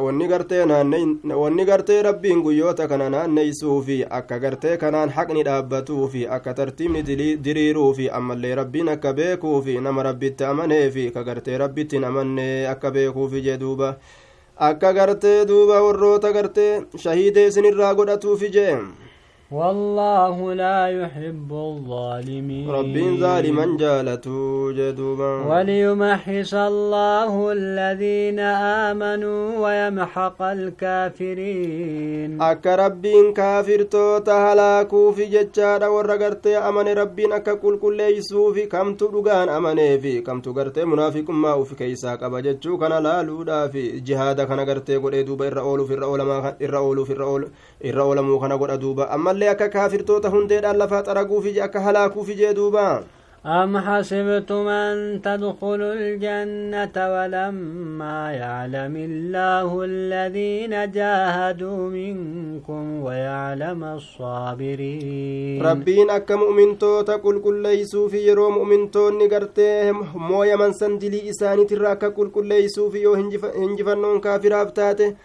wanni 0.05 1.65
gartee 1.65 2.01
rabbiin 2.03 2.41
guyyoota 2.43 2.87
kana 2.87 3.09
naanneysuufi 3.09 4.05
akka 4.09 4.39
gartee 4.39 4.77
kanaan 4.77 5.09
haqni 5.09 5.43
dhaabbatuufi 5.43 6.27
akka 6.27 6.53
tartiibni 6.53 7.03
diriiruufi 7.43 8.09
ammallee 8.09 8.55
rabbiin 8.55 8.89
akka 8.89 9.13
beekuufi 9.13 9.79
nama 9.81 10.03
rabbitti 10.03 10.43
amaneefi 10.43 11.11
ka 11.11 11.23
gartee 11.23 11.57
rabbitti 11.57 11.95
hin 11.97 12.03
amanne 12.05 12.67
akka 12.67 12.91
beekuufi 12.91 13.41
jee 13.41 13.57
duuba 13.57 13.95
akka 14.57 14.91
gartee 14.93 15.45
duuba 15.47 15.81
warroota 15.85 16.31
gartee 16.31 16.71
shahiidee 17.03 17.47
isinirraa 17.51 17.93
godhatuufi 17.99 18.49
jee 18.57 18.75
والله 19.51 20.53
لا 20.53 20.87
يحب 20.87 21.53
الظالمين. 21.53 22.69
رب 22.69 22.97
ظالما 23.19 23.77
جالت 23.77 24.27
جدوبا. 24.77 25.45
وليمحص 25.45 26.53
الله 26.53 27.51
الذين 27.51 28.39
آمنوا 28.89 29.59
ويمحق 29.63 30.41
الكافرين. 30.41 32.41
أك 32.41 32.67
رب 32.67 33.07
كافر 33.35 33.81
توتا 33.81 34.53
هلاكو 34.53 35.11
في 35.11 35.25
جتشارا 35.25 35.87
ورقرت 35.87 36.47
أمن 36.47 36.87
ربي 36.87 37.27
نكا 37.27 37.53
كل 37.53 37.77
كل 37.77 37.99
يسوفي 37.99 38.65
كم 38.65 38.95
تبقان 38.95 39.49
أمن 39.49 39.99
في 39.99 40.21
كم 40.21 40.41
تقرت 40.41 40.79
منافق 40.79 41.29
ما 41.29 41.63
في 41.63 41.75
كيسا 41.75 42.15
كبا 42.15 42.39
جتشوك 42.39 42.83
أنا 42.83 42.99
لا 42.99 43.23
لودا 43.23 43.67
في 43.67 43.99
جهادا 43.99 44.43
كان 44.43 44.59
قرت 44.59 44.91
قد 44.91 45.13
أدوبا 45.13 45.47
إرأولو 45.47 45.85
في 45.85 45.93
الرأول 45.93 46.21
ما 46.21 46.51
في 46.51 46.65
الرأول 46.65 47.49
إرأولو 47.85 48.23
مو 48.23 48.39
كان 48.39 48.51
قد 48.51 48.69
أدوبا. 48.69 49.15
أما 49.15 49.34
ammallee 49.35 49.49
akka 49.53 49.67
kaafirtoota 49.69 50.29
hundeedhaan 50.29 50.77
lafaa 50.77 51.03
xaraguufi 51.03 51.59
akka 51.67 51.79
halaakuufi 51.89 52.35
jee 52.41 52.53
duuba 52.61 53.03
أم 53.45 53.77
حسبتم 53.77 54.67
أن 54.67 55.21
تدخلوا 55.21 55.93
الجنة 55.93 56.95
ولما 57.13 58.31
يعلم 58.33 58.95
الله 59.09 59.69
الذين 59.85 60.73
جاهدوا 60.91 61.89
منكم 61.89 63.03
ويعلم 63.05 63.83
الصابرين 63.83 65.61
rabbiin 65.61 66.09
akka 66.09 66.37
mu'mintoota 66.37 67.19
qulqulleeysuufi 67.25 68.25
yeroo 68.27 68.49
mu'mintoonni 68.57 69.27
gartee 69.29 69.91
mooyaman 70.29 70.73
san 70.73 70.97
dilii 71.01 71.29
isaaniitirra 71.31 71.91
akka 71.91 72.09
qulqulleeysuufi 72.17 73.03
yoo 73.05 73.15
hinjifa- 73.21 73.53
hinjifannoon 73.61 74.21
kaafiraaf 74.25 74.73
taate 74.73 75.15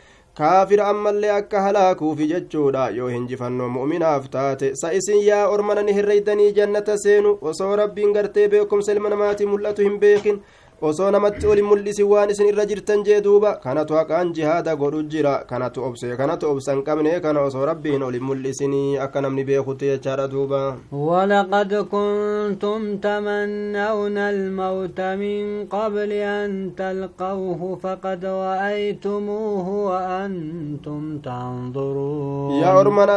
kaafira 0.40 0.87
ammallee 0.92 1.31
akka 1.38 1.62
halaakuufi 1.66 2.26
jechuudha 2.33 2.85
yoo 2.98 3.09
hinjifannoo 3.14 3.68
mu'minaaf 3.76 4.29
taate 4.37 4.70
sa 4.83 4.92
isin 5.00 5.20
yaa 5.29 5.42
ormanani 5.57 5.96
herreeydanii 5.98 6.53
jannata 6.59 6.96
seenu 7.05 7.33
osoo 7.53 7.74
rabbiin 7.83 8.12
gartee 8.18 8.48
beekumsa 8.55 8.92
ilma 8.96 9.09
namaatii 9.14 9.46
mul'atu 9.53 9.88
hin 9.88 9.98
beekin 10.05 10.40
osoo 10.88 11.10
namatti 11.10 11.46
oli 11.46 11.62
mul'isi 11.62 12.02
waan 12.12 12.30
isin 12.34 12.48
irra 12.52 12.64
jirtan 12.70 13.04
jee 13.08 13.20
duuba 13.26 13.52
kanatu 13.64 13.94
haqaan 13.98 14.32
jihaada 14.36 14.76
godhu 14.82 15.02
jira 15.12 15.34
kanatu 15.50 15.84
obse 15.88 16.16
kanatu 16.20 16.50
obsan 16.52 16.82
qabne 16.88 17.20
kana 17.26 17.40
osoo 17.48 17.66
rabbiin 17.70 18.02
oli 18.08 18.20
mul'isinii 18.28 18.98
akka 19.06 19.20
namni 19.20 19.44
beekutti 19.44 19.90
jechaadha 19.92 20.28
duuba 20.34 20.60
ولقد 20.92 21.74
كنتم 21.74 22.96
تمنون 22.96 24.18
الموت 24.18 25.00
من 25.00 25.66
قبل 25.66 26.12
أن 26.12 26.70
تلقوه 26.76 27.78
فقد 27.82 28.24
رأيتموه 28.24 29.68
وأنتم 29.68 31.18
تنظرون 31.18 32.50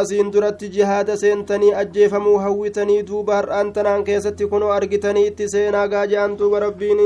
asiin 0.04 0.32
duratti 0.34 0.70
jihaada 0.70 1.18
seentanii 1.18 1.74
ajjeefamuu 1.82 2.38
hawwitanii 2.38 3.04
duuba 3.08 3.36
har'aan 3.36 3.74
tanaan 3.74 4.04
keessatti 4.04 4.48
kunoo 4.48 4.72
argitanii 4.78 5.26
itti 5.30 5.50
seenaa 5.54 5.88
gaaja'an 5.94 6.38
duuba 6.40 6.60
rabbiin 6.66 7.00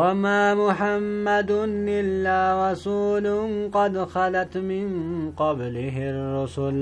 وما 0.00 0.54
محمد 0.54 1.50
إلا 2.00 2.40
رسول 2.64 3.26
قد 3.76 3.94
خلت 4.14 4.52
من 4.70 4.86
قبله 5.36 5.96
الرسل 6.14 6.76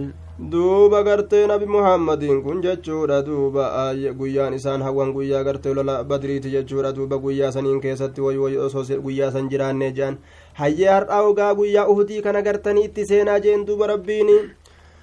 nabi 1.49 1.67
muhammadiin 1.67 2.43
kun 2.47 2.63
jechuudha 2.63 3.23
duuba 3.27 3.91
ayya 3.91 4.13
guyyaan 4.15 4.55
isaan 4.55 4.83
hawwan 4.87 5.11
guyyaa 5.13 5.43
gartee 5.43 5.75
lola 5.75 6.05
badriiti 6.05 6.51
jechuudha 6.55 6.93
duuba 6.95 7.19
guyyaa 7.19 7.51
saniin 7.53 7.81
keessatti 7.83 8.21
way 8.23 8.39
way 8.39 8.55
osoo 8.67 8.85
se- 8.85 9.01
guyyaa 9.07 9.31
san 9.35 9.49
jiraannee 9.51 9.91
jean 9.99 10.15
hayyee 10.61 10.89
har'aa 10.95 11.23
ogaa 11.31 11.55
guyyaa 11.59 11.87
uhudii 11.91 12.23
kana 12.23 12.43
gartanii 12.43 12.85
itti 12.87 13.07
seenaa 13.11 13.41
jeen 13.41 13.67
duuba 13.67 13.87
rabbiin 13.93 14.31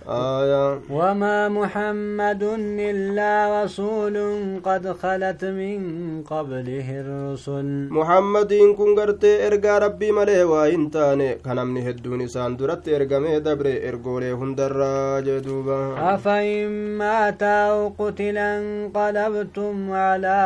آية. 0.07 0.79
وما 0.89 1.49
محمد 1.49 2.43
إلا 2.89 3.63
رسول 3.63 4.15
قد 4.63 4.91
خلت 5.01 5.45
من 5.45 5.79
قبله 6.23 6.87
الرسل. 7.01 7.87
محمد 7.91 8.53
إن 8.53 8.75
كن 8.75 8.95
إرقى 9.23 9.79
ربي 9.79 10.11
مليه 10.11 10.43
وإن 10.43 10.91
تاني 10.91 11.35
كان 11.45 11.67
من 11.67 11.87
هدون 11.87 12.27
ساندرت 12.27 12.89
إرقى 12.89 13.19
ميدبر 13.19 13.67
إرقى 13.89 14.15
لهم 14.21 14.55
دراجة 14.55 15.37
دوبا. 15.39 16.13
أفإن 16.13 16.67
ماتا 16.97 17.91
قتلا 17.99 18.51
قلبتم 18.95 19.91
على 19.91 20.37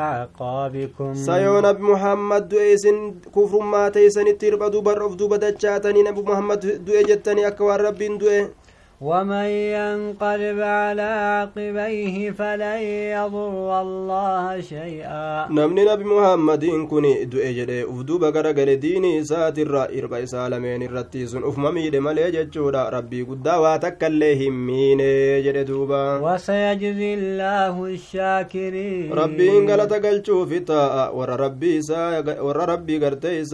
عقابكم 0.00 1.14
سيون 1.14 1.64
أبي 1.64 1.82
محمد 1.82 2.48
دوئيسن 2.48 3.14
كفر 3.36 3.62
ماتيسن 3.62 4.26
التربة 4.26 4.68
دوبا 4.68 4.92
رفضو 4.92 5.28
بدتشاتني 5.28 6.02
نبو 6.02 6.22
محمد 6.22 6.84
دوئيجتني 6.84 7.46
أكوار 7.46 7.80
ربي 7.80 8.08
دوئي 8.08 8.48
ومن 9.04 9.48
ينقلب 9.76 10.60
على 10.60 11.02
عقبيه 11.36 12.30
فلن 12.30 12.80
يضر 13.16 13.80
الله 13.84 14.60
شيئا. 14.60 15.46
نمني 15.50 15.84
نبي 15.84 16.04
محمد 16.04 16.64
إن 16.64 16.88
دو 17.28 17.38
إجري 17.38 17.82
أفدو 17.84 18.18
بقر 18.18 18.46
قل 18.56 18.76
ديني 18.76 19.24
سات 19.24 19.58
الرأي 19.58 20.00
إربع 20.00 20.24
سالمين 20.24 20.82
الرتيس 20.82 21.34
أفممي 21.36 21.90
ملي 21.90 22.48
ربي 22.96 23.22
قد 23.22 23.48
واتك 23.48 24.04
اللهم 24.04 24.66
مين 24.66 25.00
إجري 25.00 25.64
دوبا 25.64 26.04
وسيجزي 26.24 27.14
الله 27.14 27.84
الشاكرين 27.84 29.12
ربي 29.12 29.58
إن 29.58 29.70
قل 29.70 29.86
فتاء 30.46 31.16
ور 31.16 31.30
ربي 31.40 31.82
سا 31.82 32.24
ور 32.40 32.56
ربي 32.72 32.94
قرتي 33.04 33.44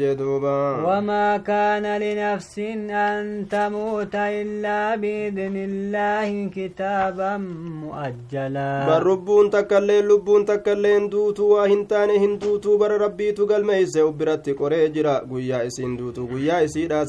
جدوبا 0.00 0.58
وما 0.86 1.36
كان 1.36 1.86
لنفس 2.02 2.58
أن 2.90 3.48
تم 3.50 3.71
أموت 3.72 4.14
إلا 4.14 4.80
بإذن 5.02 5.56
الله 5.68 6.28
كتابا 6.56 7.36
مؤجلا. 7.82 8.70
بربون 8.88 9.50
تكالي 9.50 10.00
لبون 10.08 10.44
تكالي 10.44 10.96
اندوتو 10.96 11.44
وهنتاني 11.54 12.16
هندوتو 12.24 12.76
بر 12.76 12.90
ربي 13.00 13.32
تقل 13.32 13.64
ميسي 13.64 14.02
وبرت 14.02 14.50
قريجرا 14.60 15.14
قويا 15.30 15.66
اسي 15.66 15.84
اندوتو 15.84 16.26
قويا 16.26 16.64
اسي 16.64 16.86
دا 16.86 17.04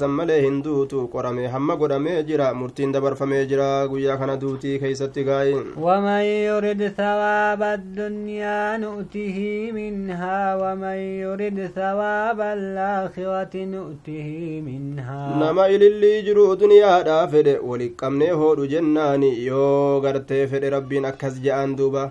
هندوتو 0.47 1.05
قرمي 1.13 1.47
هم 1.47 1.71
قرمي 1.71 2.23
جرا 2.23 2.51
مرتين 2.53 2.91
دبر 2.91 3.15
فميجرا 3.15 3.85
قويا 3.85 4.15
خنا 4.15 4.35
دوتي 4.35 4.77
كيستي 4.77 5.23
قاي 5.23 5.53
ومن 5.77 6.23
يرد 6.49 6.81
ثواب 6.97 7.61
الدنيا 7.63 8.77
نؤته 8.77 9.37
منها 9.73 10.55
وما 10.61 10.95
يرد 10.95 11.59
ثواب 11.75 12.39
الآخرة 12.41 13.53
نؤته 13.55 14.27
منها. 14.67 15.23
نما 15.41 15.65
إلي 15.65 15.87
اللي 15.87 16.21
جرو 16.21 16.42
jiru 16.43 16.55
duniyaadhaa 16.59 17.27
fedhe 17.33 17.53
walitti 17.69 17.95
qabnee 18.01 18.31
hoodhu 18.39 18.65
jennaani 18.73 19.29
yoo 19.45 20.01
gartee 20.05 20.47
fedhe 20.53 20.69
rabbiin 20.75 21.05
akkas 21.09 21.35
je'an 21.45 21.75
duuba 21.77 22.03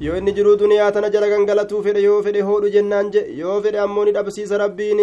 yoo 0.00 0.16
inni 0.18 0.32
jiruu 0.36 0.56
duniyaa 0.60 0.90
tana 0.92 1.10
jala 1.14 1.28
gangalatuu 1.32 1.82
fedhe 1.86 2.02
yoo 2.02 2.22
fedhe 2.26 2.40
hoodhu 2.48 2.70
jennaan 2.76 3.10
je 3.14 3.22
yoo 3.40 3.56
fedhe 3.64 3.78
ammoo 3.86 4.04
ni 4.04 4.12
dhabsiisa 4.16 4.58
rabbiin 4.62 5.02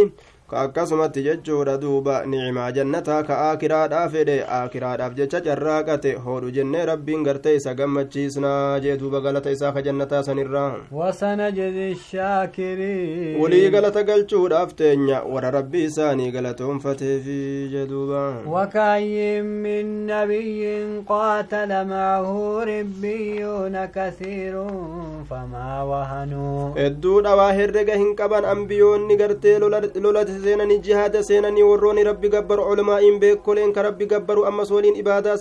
akkasumatti 0.61 1.23
jechuudha 1.25 1.75
duuba 1.83 2.15
nicimaa 2.31 2.71
jannataa 2.77 3.23
ka 3.29 3.37
aakiraadhaa 3.45 4.09
fedhe 4.15 4.35
aakiraadhaaf 4.57 5.15
jecha 5.21 5.39
carraaqate 5.47 6.11
hoodhu 6.25 6.51
jennee 6.57 6.83
rabbiin 6.91 7.23
gartee 7.29 7.55
isa 7.61 7.73
gammachiisnaa 7.79 8.81
jee 8.87 8.97
duuba 9.03 9.21
galata 9.27 9.51
isaa 9.57 9.71
ka 9.77 9.83
jannataa 9.87 10.21
sanirraa 10.27 10.75
wasanajzi 10.99 11.87
shaakiriin 12.11 13.41
walii 13.43 13.71
galata 13.77 14.03
galchuudhaaf 14.11 14.75
teenya 14.83 15.23
warra 15.37 15.51
rabbii 15.57 15.85
isaanii 15.93 16.31
galatoonfateefi 16.37 17.39
jee 17.73 17.87
duuba 17.95 18.21
وكاين 18.47 19.45
من 19.65 20.07
نبي 20.07 20.85
قاتل 21.09 21.87
معه 21.87 22.65
ربيون 22.65 23.85
كثير 23.87 24.55
فما 25.31 25.83
وهنوا 25.83 26.75
hedduudha 26.77 27.35
waa 27.41 27.53
herrega 27.53 27.97
hin 27.97 28.15
qaban 28.17 28.45
ambiyoonni 28.45 29.17
gartee 29.17 29.59
lolate 29.59 30.36
seenanii 30.44 30.80
jihaada 30.88 31.24
seenanii 31.30 31.64
warroonni 31.70 32.04
rabbi 32.10 32.30
gabbaru 32.36 32.64
culamaa'iin 32.70 33.20
beekoleen 33.24 33.74
ka 33.78 33.82
rabbi 33.88 34.06
gabbaru 34.14 34.46
ammas 34.50 34.72
waliin 34.76 34.96
ibaadaa 35.04 35.38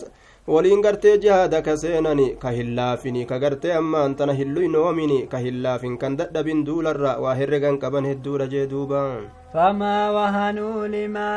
waliin 0.54 0.82
gartee 0.86 1.14
jihaada 1.24 1.62
ka 1.68 1.76
seenani 1.82 2.26
ka 2.42 2.50
hin 2.58 2.74
laafini 2.78 3.24
ka 3.30 3.38
gartee 3.44 3.72
ammaan 3.80 4.14
tana 4.20 4.32
hin 4.40 4.54
luynoomini 4.58 5.18
ka 5.32 5.38
hin 5.46 5.62
laafin 5.62 5.96
kan 6.02 6.16
dadhabin 6.20 6.64
duularra 6.68 7.16
waa 7.24 7.34
herregan 7.40 7.78
qaban 7.84 8.06
hedduudha 8.10 8.46
jee 8.52 8.66
duuba 8.74 9.00
فما 9.54 10.10
وهنوا 10.10 10.86
لما 10.86 11.30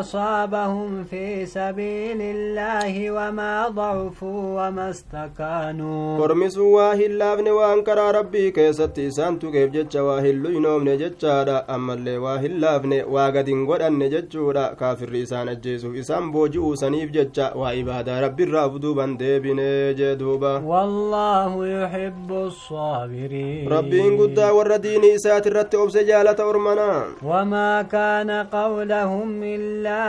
أصابهم 0.00 1.04
في 1.04 1.46
سبيل 1.46 2.20
الله 2.22 3.10
وما 3.10 3.68
ضعفوا 3.68 4.42
وما 4.68 4.90
استكانوا. 4.90 6.18
قرمس 6.20 6.58
واه 6.58 6.94
الله 6.94 7.32
ابن 7.32 7.48
وانكر 7.48 7.98
ربي 8.18 8.50
كيستي 8.50 9.10
سانتو 9.10 9.50
كيف 9.52 9.70
جتش 9.70 9.96
واه 9.96 10.20
اللي 10.20 10.58
نوم 10.58 10.88
نجتشارا 10.88 11.58
أما 11.74 11.94
اللي 11.94 12.16
واه 12.18 12.40
الله 12.50 12.76
ابن 12.76 12.92
واقد 13.14 13.48
انقر 13.48 13.86
أن 13.86 13.98
نجتشورا 13.98 14.66
كافر 14.80 15.08
ريسان 15.08 15.48
الجيسو 15.48 15.94
إسان 16.00 16.30
بوجو 16.32 16.74
سنيف 16.74 17.10
جتش 17.10 17.38
وعبادة 17.54 18.20
ربي 18.20 18.44
الرابدو 18.44 18.94
بندي 18.94 19.38
بنجدوبا 19.38 20.54
والله 20.58 21.66
يحب 21.66 22.32
الصابرين 22.32 23.68
ربي 23.68 24.00
انقدى 24.08 24.44
ورديني 24.56 25.18
سات 25.18 25.46
الرت 25.46 25.74
أبسجالة 25.74 26.38
ورمنا 26.48 27.04
وما 27.46 27.82
كان 27.82 28.30
قولهم 28.30 29.28
إلا 29.42 30.02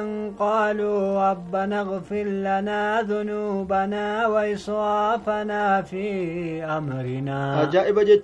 أن 0.00 0.32
قالوا 0.38 1.00
ربنا 1.30 1.80
اغفر 1.80 2.26
لنا 2.48 2.82
ذنوبنا 3.12 4.06
وإسرافنا 4.26 5.82
في 5.82 6.06
أمرنا 6.64 7.68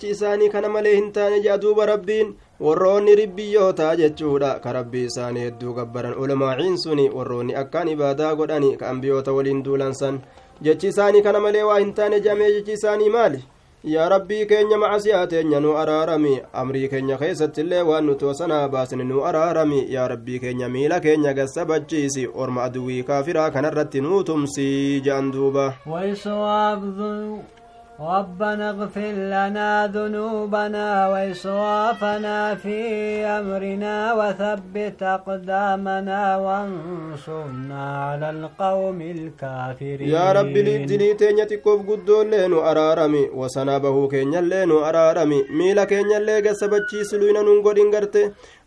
isaanii 0.09 0.49
kana 0.49 0.69
malee 0.69 0.95
hin 0.95 1.13
taane 1.13 1.41
jedha 1.41 1.59
duuba 1.59 1.87
rabbiin 1.87 2.33
warroonni 2.61 3.15
ribbiyyoota 3.21 3.97
jechuudha 3.97 4.55
ka 4.65 4.73
rabbii 4.73 5.05
isaanii 5.11 5.45
hedduu 5.49 5.75
gabbaran 5.75 6.15
ulamaaciin 6.15 6.79
suni 6.85 7.11
warroonni 7.11 7.55
akkaan 7.63 7.89
ibaadaa 7.97 8.35
godhani 8.41 8.77
ka 8.81 8.89
ambiyoota 8.95 9.33
waliin 9.33 9.63
duulansan 9.69 10.21
jechi 10.63 10.89
isaanii 10.95 11.23
kana 11.29 11.41
malee 11.41 11.63
waa 11.71 11.79
hin 11.79 11.95
taane 12.01 12.21
jedhamee 12.21 12.53
jechi 12.57 12.73
isaanii 12.81 13.15
maali 13.19 13.45
yaa 13.85 14.09
rabbii 14.09 14.47
keenya 14.47 14.79
macasiyaa 14.79 15.27
teenya 15.27 15.61
nu 15.61 15.77
araarami. 15.79 16.41
Amrii 16.53 16.89
keenya 16.89 17.17
keessatti 17.19 17.61
illee 17.61 17.83
waan 17.83 18.05
nuti 18.07 18.25
wasanaa 18.25 18.69
baasne 18.69 19.05
nu 19.05 19.25
araarami. 19.25 19.87
Yaa 19.93 20.09
rabbii 20.09 20.39
keenya 20.39 20.69
miila 20.69 21.01
keenya 21.01 21.33
gassabachiisi 21.35 22.27
orma 22.35 22.65
aduwii 22.65 23.03
kaafiraa 23.03 23.51
kanarratti 23.51 24.01
nuu 24.01 24.23
tumsii 24.23 25.01
je'an 25.01 25.31
duuba 25.33 25.75
ربنا 28.01 28.71
اغفر 28.71 29.11
لنا 29.35 29.87
ذنوبنا 29.95 31.09
وإسرافنا 31.09 32.55
في 32.55 32.79
أمرنا 33.27 34.15
وثبت 34.19 35.03
أقدامنا 35.03 36.37
وانصرنا 36.37 37.83
على 38.07 38.31
القوم 38.31 39.01
الكافرين 39.01 40.87
dilii 40.89 41.15
teenya 41.19 41.45
xiqqoof 41.51 41.81
guddoollee 41.91 42.49
nu 42.49 42.63
araarami 42.71 43.23
wasanaa 43.41 43.81
bahuu 43.81 44.09
keenyallee 44.09 44.67
nu 44.67 44.79
araarami 44.85 45.43
miila 45.59 45.87
keenyallee 45.87 46.41
gassabachiisi 46.47 47.19
luyna 47.19 47.43
nun 47.43 47.63
godhin 47.67 47.91
garte 47.91 48.23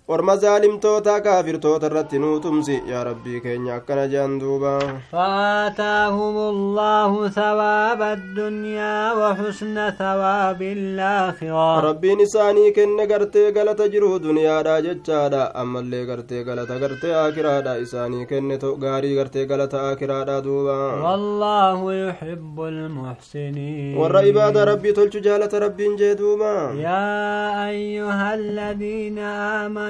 orma 0.08 0.34
zaalimtoota 0.38 1.14
kaafirtoota 1.26 1.86
irratti 1.90 2.20
nuu 2.20 2.40
tumsi 2.44 2.76
yaa 2.92 3.04
rabbii 3.08 3.40
keenya 3.44 3.76
akkana 3.76 4.08
jean 4.14 4.40
duuba 4.40 4.72
فآتاهم 5.12 6.38
الله 6.38 7.30
ثواب 7.30 8.02
الدنيا 8.02 9.14
وحسن 9.14 9.78
ثواب 10.00 10.62
الآخرة 10.62 11.82
rabbiin 11.88 12.20
isaanii 12.20 12.72
kenne 12.74 13.08
gartee 13.08 13.52
galata 13.52 13.88
jiru 13.94 14.20
duniyaadha 14.26 14.76
jechaadha 14.88 15.44
ammallee 15.62 16.04
gartee 16.10 16.44
galata 16.44 16.80
gartee 16.84 17.14
aakiraadha 17.22 17.78
isaanii 17.86 18.26
kenne 18.26 18.58
to 18.64 18.76
gaarii 18.84 19.16
gartee 19.16 19.46
galata 19.46 19.82
aakiraadha 19.92 20.42
duuba 20.42 20.78
والله 21.06 21.94
يحب 21.94 22.58
المحسنين 22.62 23.96
warra 24.02 24.24
ibaada 24.32 24.66
rabbii 24.72 24.94
tolchu 25.00 25.20
jaalata 25.30 25.60
rabbiin 25.66 25.96
jee 25.98 26.16
duuba 26.16 26.52
يا 26.76 27.70
أيها 27.70 28.34
الذين 28.36 29.20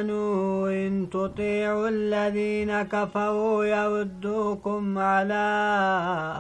آمنوا 0.01 0.69
إن 0.69 1.09
تطيعوا 1.09 1.89
الذين 1.89 2.81
كفروا 2.81 3.65
يردوكم 3.65 4.97
على 4.97 5.45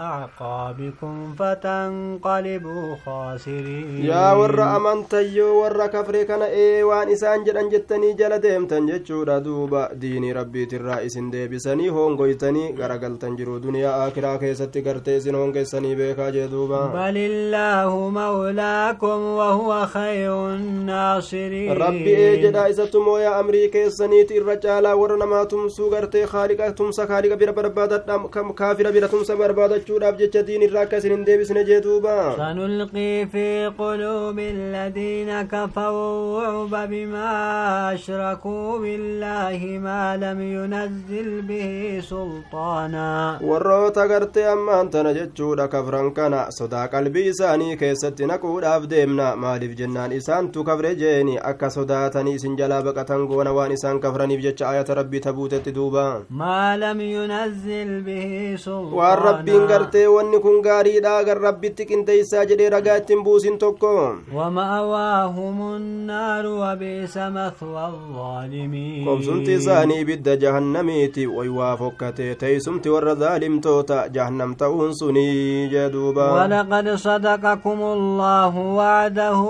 أعقابكم 0.09 1.33
فتنقلبوا 1.39 2.95
خاسرين 3.05 4.05
يا 4.05 4.33
ور 4.33 4.61
أمنت 4.77 5.13
يو 5.13 5.61
ور 5.61 5.87
كفر 5.87 6.23
كان 6.23 6.41
إيوان 6.41 7.09
إسان 7.09 7.43
جدن 7.43 7.69
جتني 7.69 8.13
جلدهم 8.13 8.65
تنجد 8.65 9.43
دوبا 9.43 9.93
ديني 9.93 10.33
ربي 10.33 10.65
ترائي 10.65 11.07
دي 11.31 11.47
بسني 11.47 11.89
هون 11.89 12.17
قويتني 12.17 12.75
غرقل 12.79 13.17
تنجرو 13.17 13.57
دنيا 13.57 14.07
آكرا 14.07 14.35
كيستي 14.35 14.81
كرتيزن 14.81 15.35
هون 15.35 15.51
كيساني 15.53 15.95
بيكا 15.95 16.29
جدوبا 16.29 16.85
بل 16.85 17.17
الله 17.17 18.09
مولاكم 18.09 19.19
وهو 19.39 19.85
خير 19.85 20.47
الناصرين. 20.55 21.71
ربي 21.77 22.17
إيجد 22.17 22.55
إسا 22.55 22.85
تمو 22.85 23.17
أمر 23.17 23.50
amrii 23.51 23.69
keessaniiti 23.71 24.35
irra 24.39 24.55
caalaa 24.63 24.95
warra 24.95 25.15
namaa 25.21 25.45
tumsuu 25.51 25.89
gartee 25.93 26.21
kaaliqa 26.33 26.67
tumsa 26.79 27.05
kaaliqa 27.07 27.35
bira 27.41 27.53
barbaadadha 27.57 28.15
kaafira 28.59 28.91
bira 28.95 29.07
tumsa 29.13 29.35
barbaadachuudhaaf 29.41 30.15
jecha 30.21 30.43
diin 30.49 30.63
irraa 30.67 30.83
akka 30.87 30.97
isin 31.01 31.11
hin 31.15 31.25
deebisne 31.29 31.63
jee 31.69 31.81
duuba 31.85 32.13
سنلقي 32.37 33.25
في 33.31 33.67
قلوب 33.79 34.39
الذين 34.39 35.41
كفروا 35.41 36.41
الرعب 36.47 36.89
بما 36.89 37.93
أشركوا 37.93 38.77
بالله 38.79 39.59
ما 39.83 40.17
لم 40.17 40.39
ينزل 40.41 41.41
به 41.41 41.99
سلطانا 42.09 43.39
warroota 43.49 44.07
gartee 44.07 44.47
ammaan 44.53 44.89
tana 44.89 45.13
jechuudha 45.13 45.67
kafran 45.67 46.11
kana 46.13 46.41
sodaa 46.51 46.87
qalbii 46.87 47.27
isaanii 47.33 47.75
keessatti 47.83 48.25
naquudhaaf 48.31 48.87
deemna 48.93 49.35
maaliif 49.35 49.75
jennaan 49.79 50.11
isaantu 50.19 50.63
kafre 50.63 50.95
jeeni 51.03 51.37
akka 51.51 51.69
sodaatanii 51.69 52.35
isin 52.39 52.57
jalaa 52.57 52.81
baqatan 52.87 53.27
goona 53.41 53.53
waan 53.57 53.71
isaan 53.73 53.99
kafraniif 53.99 54.41
jecha 54.45 54.69
ayata 54.69 54.93
rabbii 55.01 55.19
tabuutetti 55.25 55.71
duuba 55.73 56.23
ما 56.29 56.77
لم 56.77 57.01
ينزل 57.01 58.01
به 58.05 58.55
سلطانا 58.57 58.95
waan 58.95 59.17
rabbiin 59.25 59.67
gartee 59.67 60.05
wanni 60.07 60.39
kun 60.39 60.61
gaariidha 60.61 61.23
gar 61.25 61.37
rabbitti 61.41 61.85
qinteeysaa 61.89 62.45
jedhee 62.45 62.69
ragaa 62.69 62.97
ittiin 63.01 63.23
buusin 63.23 63.57
tokko 63.57 64.15
ومأواهم 64.33 65.75
النار 65.75 66.45
وبئس 66.45 67.17
مثوى 67.17 67.85
الظالمين 67.93 69.05
qobsumti 69.05 69.53
isaanii 69.53 69.99
ibidda 70.01 70.35
jahannamiiti 70.43 71.27
waywaa 71.27 71.77
fokkatee 71.77 72.35
teeysumti 72.35 72.89
warra 72.89 73.15
zaalimtoota 73.15 74.07
jahannam 74.15 74.55
ta'uun 74.55 74.93
sunii 74.95 75.69
jee 75.73 75.89
duuba 75.89 76.25
ولقد 76.33 76.87
صدقكم 76.95 77.79
الله 77.81 78.53
وعده 78.57 79.41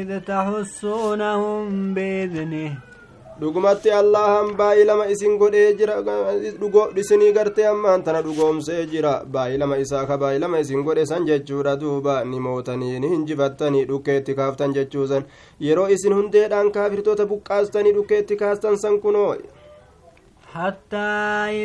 إذ 0.00 0.10
تحسونهم 0.20 1.94
بإذنه 1.94 2.70
dhugumatti 3.44 3.90
allahan 4.00 4.50
baay'ilama 4.58 5.06
isin 5.14 5.34
godhee 5.40 5.72
jira 5.78 5.96
isinii 7.02 7.32
gartee 7.38 7.66
ammaan 7.70 8.04
tana 8.06 8.22
dhugoomsee 8.26 8.86
jira 8.92 9.12
baay'ilama 9.36 9.76
isaa 9.84 10.04
ka 10.10 10.16
baay'ilama 10.22 10.60
isin 10.64 10.84
godhe 10.86 11.04
san 11.10 11.26
jechuudha 11.30 11.74
duuba 11.82 12.14
ni 12.30 12.40
mootanii 12.46 13.00
ni 13.04 13.08
hinjifattanii 13.14 13.84
dhukkeetti 13.90 14.34
kaaftan 14.40 14.74
jechuusan 14.78 15.24
yeroo 15.68 15.88
isin 15.96 16.14
hundeedhaan 16.18 16.72
kaafirtoota 16.78 17.26
buqqaastanii 17.34 17.92
dhukkeetti 17.98 18.36
kaastan 18.44 18.78
san 18.84 18.98
kunoo 19.04 19.34
حتى 20.54 21.10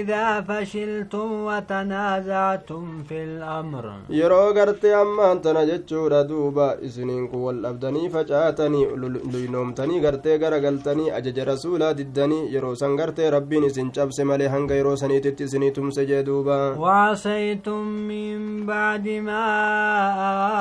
إذا 0.01 0.41
فشلتم 0.41 1.27
وتنازعتم 1.47 3.03
في 3.09 3.23
الأمر. 3.23 3.85
يروغرت 4.09 4.85
أما 4.85 5.31
أنت 5.31 5.47
نجتش 5.47 5.93
ردوبا 5.93 6.85
إسنين 6.85 7.27
قوال 7.27 7.65
أبدني 7.65 8.09
فجاتني 8.09 8.87
لينومتني 9.33 9.95
غرتي 10.05 10.37
غرغلتني 10.37 11.17
أجج 11.17 11.39
رسولا 11.39 11.91
ددني 11.91 12.53
يروسن 12.53 12.99
غرتي 12.99 13.29
ربي 13.29 13.59
نسن 13.59 13.91
چبس 13.91 14.19
مليه 14.19 14.57
هنگ 14.57 14.71
يروسن 14.71 15.21
تتسنيتم 15.21 15.89
سجدوبا 15.91 16.61
وعصيتم 16.77 17.81
من 18.09 18.65
بعد 18.65 19.07
ما 19.07 19.45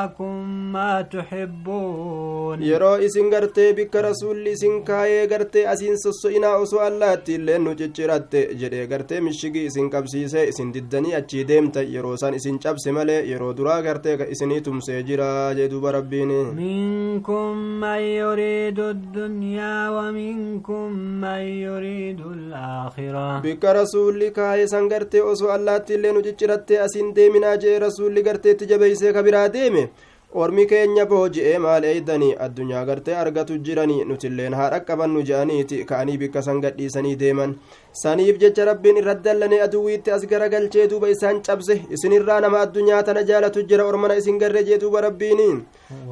آكم 0.04 0.72
ما 0.72 1.02
تحبون. 1.02 2.62
يرو 2.62 2.94
إسن 2.94 3.34
غرتي 3.34 3.72
بك 3.72 3.96
رسول 3.96 4.48
إسن 4.48 4.82
كاي 4.84 5.26
غرتي 5.26 5.72
أسين 5.72 5.96
سسئنا 5.96 6.62
أسوال 6.62 6.98
لا 6.98 7.14
تلين 7.14 7.64
نجتش 7.64 8.17
cicciratte 8.18 8.56
jedhee 8.60 8.86
gartee 8.86 9.20
mishigii 9.20 9.66
isin 9.66 9.90
qabsiisee 9.90 10.48
isin 10.48 10.72
diddanii 10.74 11.14
achii 11.14 11.44
deemta 11.48 11.82
yeroo 11.82 12.16
san 12.16 12.34
isin 12.34 12.58
cabse 12.58 12.92
malee 12.92 13.22
yeroo 13.30 13.52
duraa 13.56 13.82
gartee 13.82 14.16
isinii 14.30 14.60
tumsee 14.60 15.02
jira 15.02 15.54
jee 15.54 15.68
duba 15.68 15.92
rabbiin 15.92 16.28
منكم 16.58 17.56
من 17.80 17.98
يريد 18.00 18.78
الدنيا 18.80 19.88
ومنكم 19.90 20.92
من 21.20 21.40
يريد 21.66 22.20
الآخرة 22.20 23.40
bikka 23.42 23.72
rasuulli 23.72 24.30
kaayee 24.32 24.66
san 24.66 24.88
gartee 24.88 25.20
osoo 25.22 25.50
allaatti 25.50 25.94
illee 25.94 26.12
nu 26.12 26.22
cicciratte 26.22 26.80
asiin 26.80 27.14
deeminaa 27.16 27.56
jee 27.56 27.78
rasuulli 27.78 28.22
gartee 28.22 28.52
itti 28.52 28.66
jabeeysee 28.66 29.12
ka 29.12 29.22
biraa 29.22 29.48
deeme 29.52 29.88
ormi 30.34 30.66
keenya 30.66 31.04
booji'ee 31.10 31.58
maal 31.58 31.84
eeydanii 31.90 32.34
addunyaa 32.46 32.84
gartee 32.88 33.14
argatu 33.16 33.58
jiranii 33.66 34.04
nutilleen 34.08 34.54
haa 34.58 34.70
dhaqqabannu 34.74 35.22
je'aniiti 35.28 35.84
ka'anii 35.90 36.18
bikka 36.22 36.42
san 36.42 36.60
gadhiisanii 36.64 37.16
deeman 37.22 37.54
saniif 37.92 38.38
jecha 38.40 38.64
rabbiin 38.64 38.96
irra 39.00 39.14
dallanee 39.14 39.60
aduwwiitti 39.66 40.10
as 40.16 40.26
gara 40.30 40.48
galchee 40.48 40.86
duuba 40.90 41.08
isaan 41.14 41.40
cabse 41.42 41.74
isin 41.96 42.12
irraa 42.12 42.40
nama 42.40 42.60
addunyaa 42.64 43.02
tana 43.02 43.22
jaalatu 43.30 43.62
jira 43.70 43.84
ormana 43.90 44.16
isin 44.20 44.38
garre 44.38 44.62
jee 44.68 44.78
duuba 44.82 45.00
rabbiin 45.06 45.40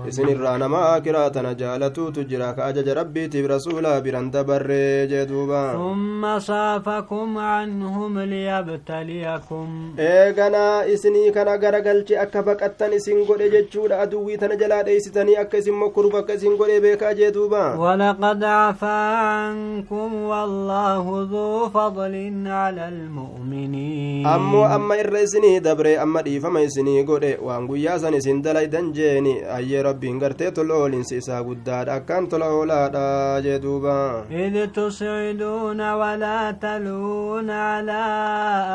isinirraa 0.09 0.57
nama 0.59 0.79
aakiraa 0.89 1.31
tana 1.31 1.53
jaalatuutu 1.55 2.25
jira 2.31 2.53
ka 2.57 2.65
ajaja 2.67 2.95
rabbiitiif 3.01 3.47
rasuulaa 3.53 4.01
biran 4.01 4.31
dabarree 4.33 5.07
jee 5.11 5.27
duuba. 5.27 5.61
Umma 5.91 6.41
saafakum 6.41 7.37
anhum 7.37 8.17
liyabtaliyakum. 8.33 9.69
Eeganaa 9.99 10.85
isinii 10.95 11.31
kana 11.33 11.59
gara 11.59 11.81
galchee 11.81 12.19
akka 12.25 12.43
baqattan 12.43 12.93
isin 12.99 13.25
godhe 13.29 13.51
jechuudha 13.51 14.01
aduwwii 14.07 14.39
tana 14.39 14.57
jalaa 14.57 14.83
dheeysitanii 14.89 15.37
akka 15.45 15.59
isin 15.59 15.75
mokkuruuf 15.83 16.15
akka 16.23 16.35
isin 16.41 16.57
godhe 16.57 16.81
beekaa 16.81 17.15
jee 17.21 17.31
duuba. 17.39 17.63
Walaqad 17.85 18.41
cafaa 18.41 19.47
ankum 19.47 20.13
wallaahu 20.33 21.25
dhuufa 21.35 21.76
فضل 21.77 22.15
على 22.47 22.85
المؤمنين 22.89 24.27
ammoo 24.35 24.65
amma 24.77 24.95
irra 25.03 25.21
isinii 25.27 25.61
dabre 25.67 25.93
amma 26.05 26.23
dhiifama 26.27 26.61
isinii 26.69 27.03
godhe 27.11 27.33
waan 27.47 27.67
guyyaa 27.71 27.99
san 28.03 28.15
isin 28.19 28.43
dalaydan 28.47 28.93
jeeni 28.99 29.35
ayyee 29.57 29.83
rabbiin 29.89 30.19
gartee 30.23 30.51
tola 30.57 30.75
oolinsi 30.83 31.17
isaa 31.23 31.43
guddaadha 31.49 31.95
akkaan 31.99 32.29
tola 32.33 32.49
oolaadha 32.59 33.05
jee 33.47 33.59
duuba 33.65 33.97
إذ 34.31 34.55
تصعدون 34.79 35.81
ولا 36.01 36.41
تلون 36.65 37.51
على 37.51 38.03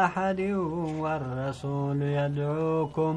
أحد 0.06 0.40
والرسول 1.04 2.00
يدعوكم 2.02 3.16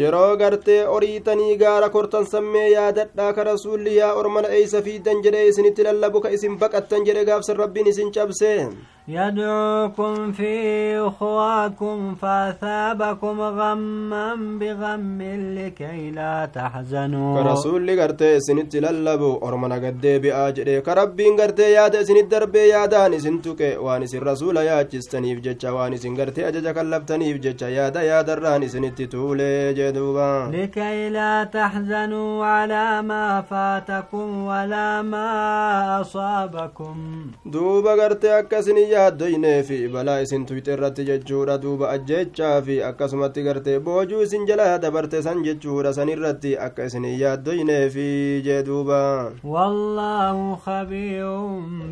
yeroo 0.00 0.36
gartee 0.40 0.84
oriitanii 0.96 1.56
gaara 1.62 1.88
kortan 1.94 2.24
sammee 2.34 2.68
yaadadhaa 2.74 3.32
ka 3.36 3.44
rasuulli 3.50 3.96
yaa 3.96 4.12
ormana 4.20 4.48
eeysa 4.58 4.80
fiidan 4.86 5.18
jedhee 5.24 5.48
isinitti 5.50 5.82
lallabu 5.88 6.20
ka 6.24 6.30
isin 6.36 6.54
baqattan 6.62 7.04
jedhe 7.08 7.24
gaafsan 7.30 7.56
rabbiin 7.62 7.90
isin 7.92 8.12
cabse 8.16 8.50
يدعوكم 9.08 10.32
في 10.32 10.98
أخواكم 10.98 12.14
فأثابكم 12.14 13.40
غما 13.40 14.34
بغم 14.60 15.18
لكي 15.58 16.10
لا 16.10 16.48
تحزنوا. 16.54 17.42
كرسول 17.42 17.86
لغرتي 17.86 18.40
سنت 18.40 18.72
تلالبو 18.72 19.48
أرمنا 19.48 19.74
قد 19.74 20.00
بآجره 20.00 20.78
كربين 20.78 21.40
غرتي 21.40 21.62
ياد 21.72 22.02
سنت 22.02 22.24
درب 22.30 22.54
يادان 22.54 23.18
سنتك 23.18 23.76
وانس 23.80 24.14
الرسول 24.14 24.56
يا 24.56 24.82
جستني 24.82 25.36
فجتش 25.36 25.64
وانس 25.64 26.06
غرتي 26.06 26.48
أجج 26.48 26.68
كلبتني 26.68 27.34
فجتش 27.34 27.62
ياد 27.62 27.96
ياد 27.96 28.30
الران 28.30 28.68
سنت 28.68 29.02
تولي 29.02 29.74
جدوبا. 29.74 30.50
لكي 30.54 31.08
لا 31.08 31.44
تحزنوا 31.44 32.44
على 32.44 33.02
ما 33.02 33.40
فاتكم 33.50 34.44
ولا 34.44 35.02
ما 35.02 36.00
أصابكم. 36.00 36.96
دوبا 37.46 37.94
غرتي 37.94 38.38
أكسني 38.38 38.91
yaaddoynee 38.92 39.62
fi 39.68 39.78
balaa 39.94 40.20
isin 40.24 40.46
tuyxe 40.46 40.72
irratti 40.76 41.04
jechuudha 41.10 41.58
duuba 41.64 41.90
ajjechaa 41.96 42.62
fi 42.66 42.76
akkasumatti 42.88 43.42
gartee 43.48 43.78
boojuu 43.88 44.22
isin 44.26 44.46
jala 44.50 44.78
dabarte 44.84 45.22
san 45.26 45.42
jechuudha 45.46 45.92
san 45.98 46.08
irratti 46.14 46.56
akka 46.66 46.84
isin 46.90 47.04
yaaddoynee 47.22 47.84
fi 47.96 48.06
jee 48.48 48.62
duuba 48.70 49.00
والله 49.44 50.56
خبير 50.56 51.26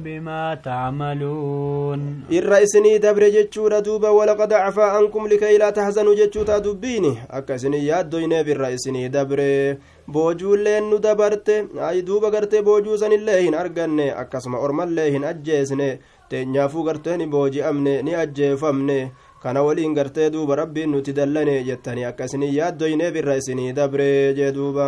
بما 0.05 0.55
تعملون 0.65 2.01
irra 2.31 2.61
isinii 2.61 2.99
dabre 2.99 3.31
jechuudha 3.33 3.81
duuba 3.83 4.11
walaqad 4.13 4.51
cafaa 4.51 4.93
ankum 4.99 5.27
likay 5.29 5.59
laa 5.59 5.73
tahzanuu 5.73 6.15
jechuuta 6.15 6.61
dubbiini 6.61 7.19
akka 7.29 7.55
isinii 7.55 7.87
yaaddoyneef 7.89 8.49
irra 8.49 8.71
isinii 8.71 9.09
dabre 9.09 9.79
boojuulleen 10.09 10.91
nu 10.91 10.99
dabarte 10.99 11.57
ay 11.89 12.03
duuba 12.03 12.31
gartee 12.31 12.63
boojuu 12.63 12.97
sanillee 12.99 13.41
hin 13.43 13.55
arganne 13.55 14.07
akkasuma 14.23 14.59
ormallee 14.59 15.11
hin 15.11 15.25
ajjeesne 15.33 15.89
teenyaafuu 16.31 16.83
gartee 16.89 17.17
ni 17.21 17.27
booji'amne 17.33 17.95
ni 18.07 18.15
ajjeefamne 18.23 18.99
kana 19.43 19.63
waliin 19.67 19.95
gartee 19.99 20.31
duuba 20.35 20.57
rabbiin 20.63 20.91
nuti 20.95 21.13
dallane 21.19 21.57
jettanii 21.69 22.05
akka 22.11 22.25
isinii 22.31 22.55
yaaddoynee 22.59 23.11
birra 23.17 23.37
isinii 23.43 23.73
dabree 23.79 24.35
jee 24.39 24.53
duuba 24.59 24.87